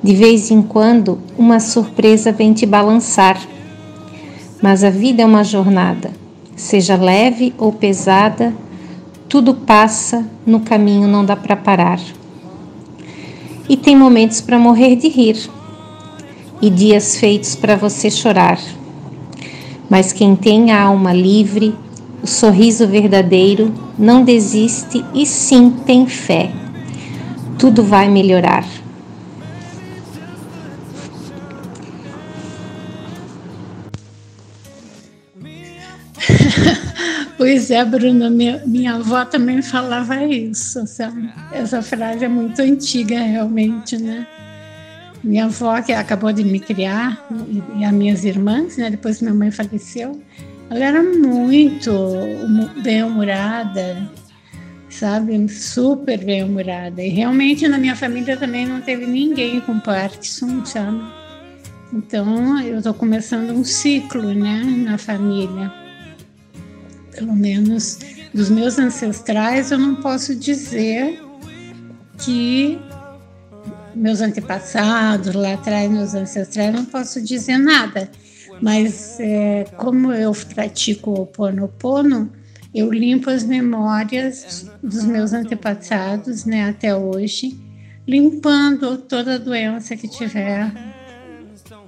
[0.02, 3.38] De vez em quando, uma surpresa vem te balançar.
[4.62, 6.10] Mas a vida é uma jornada,
[6.56, 8.54] seja leve ou pesada,
[9.28, 12.00] tudo passa, no caminho não dá para parar.
[13.68, 15.50] E tem momentos para morrer de rir,
[16.60, 18.58] e dias feitos para você chorar.
[19.88, 21.74] Mas quem tem a alma livre,
[22.22, 26.50] o sorriso verdadeiro, não desiste e sim tem fé.
[27.58, 28.66] Tudo vai melhorar.
[37.38, 40.84] Pois é, Bruna, minha, minha avó também falava isso.
[40.88, 41.30] Sabe?
[41.52, 44.26] Essa frase é muito antiga, realmente, né?
[45.28, 48.90] Minha avó, que acabou de me criar, e, e as minhas irmãs, né?
[48.90, 50.22] Depois minha mãe faleceu,
[50.70, 51.92] ela era muito
[52.82, 54.10] bem-humorada,
[54.88, 55.48] sabe?
[55.48, 57.02] Super bem-humorada.
[57.02, 61.00] E realmente na minha família também não teve ninguém com Parkinson, sabe?
[61.92, 65.70] Então eu estou começando um ciclo, né, na família
[67.18, 67.98] pelo menos
[68.32, 71.20] dos meus ancestrais, eu não posso dizer
[72.18, 72.78] que
[73.98, 78.10] meus antepassados lá atrás, meus ancestrais, não posso dizer nada.
[78.60, 82.32] Mas é, como eu pratico o Ponopono,
[82.74, 87.58] eu limpo as memórias dos meus antepassados, né, até hoje,
[88.06, 90.72] limpando toda doença que tiver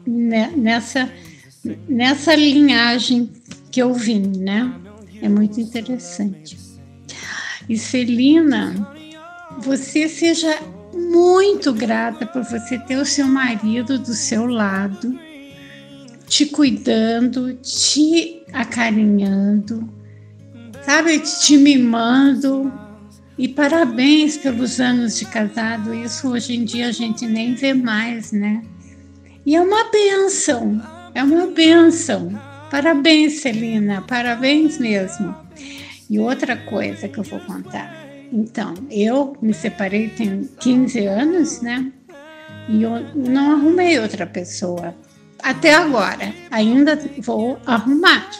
[0.06, 1.10] nessa
[1.88, 3.30] nessa linhagem
[3.70, 4.72] que eu vim, né?
[5.22, 6.56] É muito interessante.
[7.68, 8.88] E Celina,
[9.58, 10.58] você seja
[11.00, 15.18] muito grata por você ter o seu marido do seu lado,
[16.26, 19.88] te cuidando, te acarinhando,
[20.82, 22.72] sabe, te mimando.
[23.38, 25.94] E parabéns pelos anos de casado.
[25.94, 28.62] Isso hoje em dia a gente nem vê mais, né?
[29.46, 30.80] E é uma benção,
[31.14, 32.30] é uma benção
[32.70, 35.34] Parabéns, Celina, parabéns mesmo.
[36.08, 37.99] E outra coisa que eu vou contar.
[38.32, 41.92] Então, eu me separei tem 15 anos, né?
[42.68, 44.94] E eu não arrumei outra pessoa.
[45.42, 48.30] Até agora, ainda vou arrumar.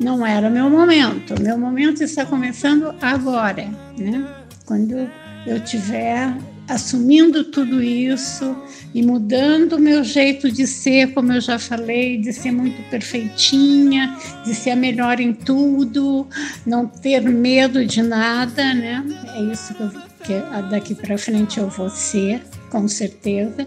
[0.00, 1.40] Não era meu momento.
[1.40, 4.26] Meu momento está começando agora, né?
[4.64, 5.08] Quando
[5.46, 6.36] eu tiver
[6.68, 8.56] assumindo tudo isso
[8.94, 14.16] e mudando o meu jeito de ser, como eu já falei, de ser muito perfeitinha,
[14.44, 16.26] de ser a melhor em tudo,
[16.64, 19.04] não ter medo de nada, né?
[19.34, 19.90] É isso que, eu,
[20.24, 23.66] que daqui para frente eu vou ser, com certeza.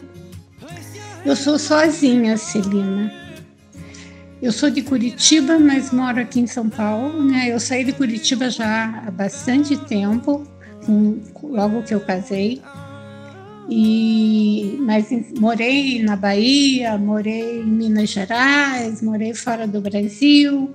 [1.25, 3.13] Eu sou sozinha, Celina.
[4.41, 7.21] Eu sou de Curitiba, mas moro aqui em São Paulo.
[7.23, 7.49] Né?
[7.49, 10.47] Eu saí de Curitiba já há bastante tempo,
[11.43, 12.61] logo que eu casei.
[13.69, 15.07] E, mas
[15.39, 20.73] morei na Bahia, morei em Minas Gerais, morei fora do Brasil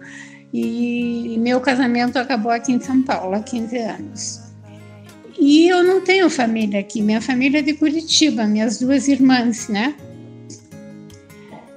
[0.53, 4.40] e meu casamento acabou aqui em São Paulo há 15 anos.
[5.36, 9.97] E eu não tenho família aqui, minha família é de Curitiba, minhas duas irmãs, né?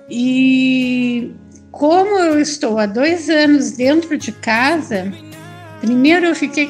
[0.09, 1.32] E
[1.72, 5.11] como eu estou há dois anos dentro de casa,
[5.82, 6.70] primeiro eu fiquei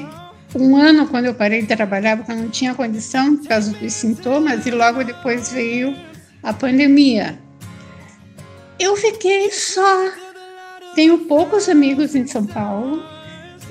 [0.59, 3.93] um ano quando eu parei de trabalhar, porque eu não tinha condição por causa dos
[3.93, 5.95] sintomas, e logo depois veio
[6.43, 7.37] a pandemia.
[8.79, 10.11] Eu fiquei só.
[10.95, 13.03] Tenho poucos amigos em São Paulo.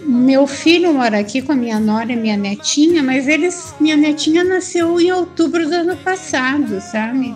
[0.01, 4.45] Meu filho mora aqui com a minha nora e minha netinha, mas eles, minha netinha
[4.45, 7.35] nasceu em outubro do ano passado, sabe?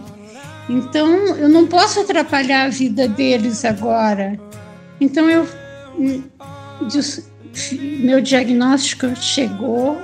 [0.69, 4.39] Então eu não posso atrapalhar a vida deles agora.
[5.01, 5.49] Então eu
[5.99, 6.23] hum,
[7.73, 9.97] meu diagnóstico chegou,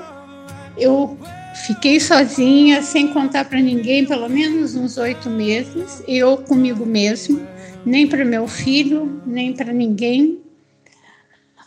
[0.76, 1.18] eu
[1.66, 7.46] fiquei sozinha, sem contar para ninguém, pelo menos uns oito meses, eu comigo mesmo,
[7.84, 10.40] nem para meu filho, nem para ninguém.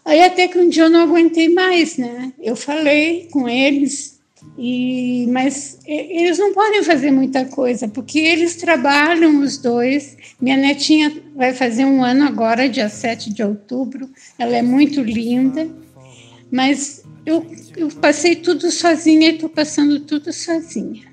[0.06, 2.34] Aí até que um dia eu não aguentei mais, né?
[2.40, 4.19] Eu falei com eles,
[4.58, 10.18] e mas eles não podem fazer muita coisa, porque eles trabalham os dois.
[10.40, 14.10] Minha netinha vai fazer um ano agora, dia 7 de outubro.
[14.38, 15.70] Ela é muito linda,
[16.52, 17.46] mas eu,
[17.78, 21.08] eu passei tudo sozinha e estou passando tudo sozinha.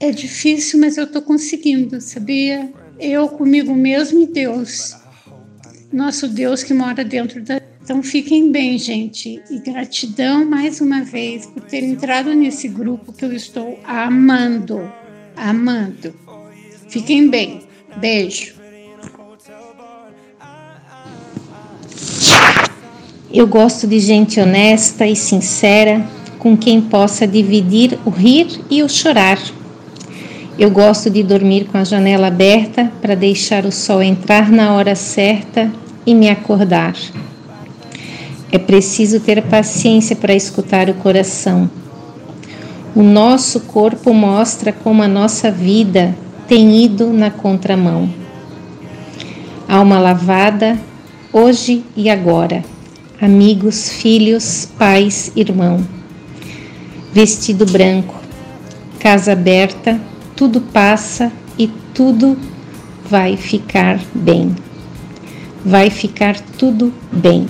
[0.00, 2.72] É difícil, mas eu estou conseguindo, sabia?
[2.98, 4.96] Eu comigo mesmo e Deus.
[5.92, 7.60] Nosso Deus que mora dentro da.
[7.88, 9.42] Então fiquem bem, gente.
[9.50, 14.92] E gratidão mais uma vez por ter entrado nesse grupo que eu estou amando.
[15.34, 16.14] Amando.
[16.90, 17.62] Fiquem bem.
[17.96, 18.52] Beijo.
[23.32, 26.06] Eu gosto de gente honesta e sincera,
[26.38, 29.38] com quem possa dividir o rir e o chorar.
[30.58, 34.94] Eu gosto de dormir com a janela aberta para deixar o sol entrar na hora
[34.94, 35.72] certa
[36.04, 36.94] e me acordar.
[38.50, 41.70] É preciso ter paciência para escutar o coração.
[42.94, 48.08] O nosso corpo mostra como a nossa vida tem ido na contramão.
[49.68, 50.78] Alma lavada,
[51.32, 52.64] hoje e agora
[53.20, 55.84] amigos, filhos, pais, irmão.
[57.12, 58.14] Vestido branco,
[59.00, 60.00] casa aberta,
[60.36, 62.38] tudo passa e tudo
[63.08, 64.54] vai ficar bem.
[65.64, 67.48] Vai ficar tudo bem.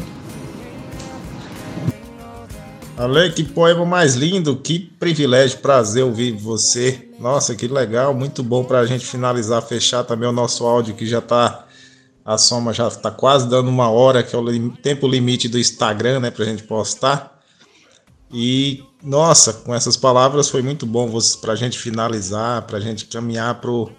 [2.99, 7.09] Ale, que poema mais lindo, que privilégio, prazer ouvir você.
[7.21, 11.07] Nossa, que legal, muito bom para a gente finalizar, fechar também o nosso áudio que
[11.07, 11.65] já está
[12.25, 16.21] a soma já está quase dando uma hora, que é o tempo limite do Instagram,
[16.21, 17.41] né, para a gente postar.
[18.31, 23.07] E, nossa, com essas palavras foi muito bom para a gente finalizar, para a gente
[23.07, 23.91] caminhar para o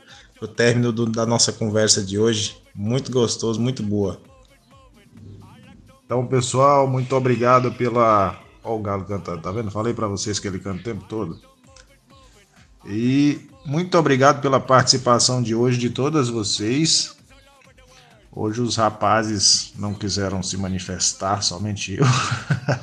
[0.55, 2.57] término do, da nossa conversa de hoje.
[2.75, 4.21] Muito gostoso, muito boa.
[6.05, 8.48] Então, pessoal, muito obrigado pela.
[8.63, 9.71] Ó, o Galo cantando, tá vendo?
[9.71, 11.39] Falei para vocês que ele canta o tempo todo.
[12.85, 17.15] E muito obrigado pela participação de hoje de todas vocês.
[18.31, 22.05] Hoje os rapazes não quiseram se manifestar, somente eu.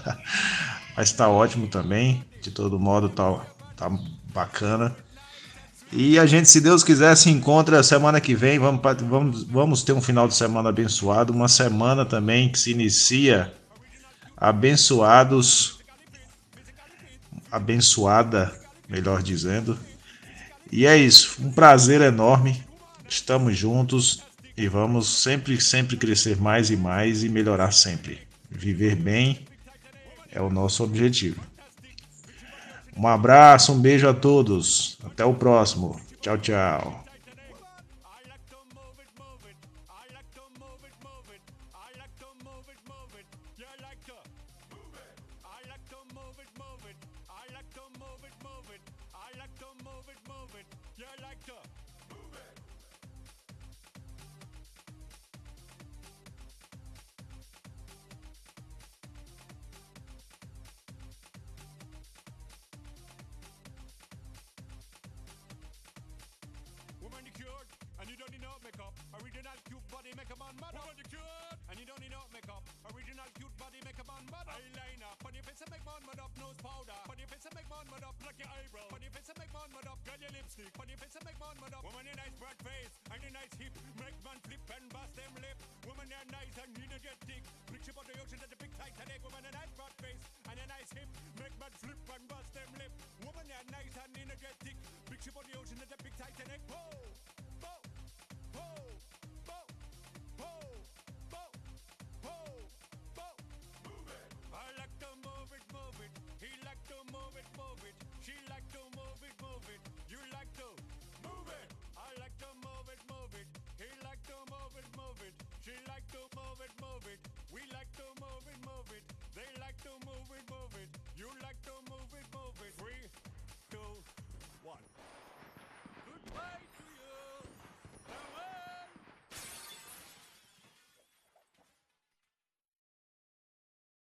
[0.97, 2.25] Mas tá ótimo também.
[2.43, 3.41] De todo modo, tá,
[3.77, 3.91] tá
[4.35, 4.95] bacana.
[5.93, 8.59] E a gente, se Deus quiser, se encontra semana que vem.
[8.59, 11.33] Vamos, vamos, vamos ter um final de semana abençoado.
[11.33, 13.53] Uma semana também que se inicia
[14.37, 15.79] abençoados.
[17.51, 18.53] Abençoada,
[18.89, 19.79] melhor dizendo.
[20.71, 21.43] E é isso.
[21.43, 22.63] Um prazer enorme.
[23.09, 24.23] Estamos juntos.
[24.57, 28.27] E vamos sempre, sempre crescer mais e mais e melhorar sempre.
[28.51, 29.45] Viver bem
[30.33, 31.41] é o nosso objetivo.
[32.97, 34.99] Um abraço, um beijo a todos.
[35.05, 36.01] Até o próximo.
[36.23, 37.06] Tchau, tchau.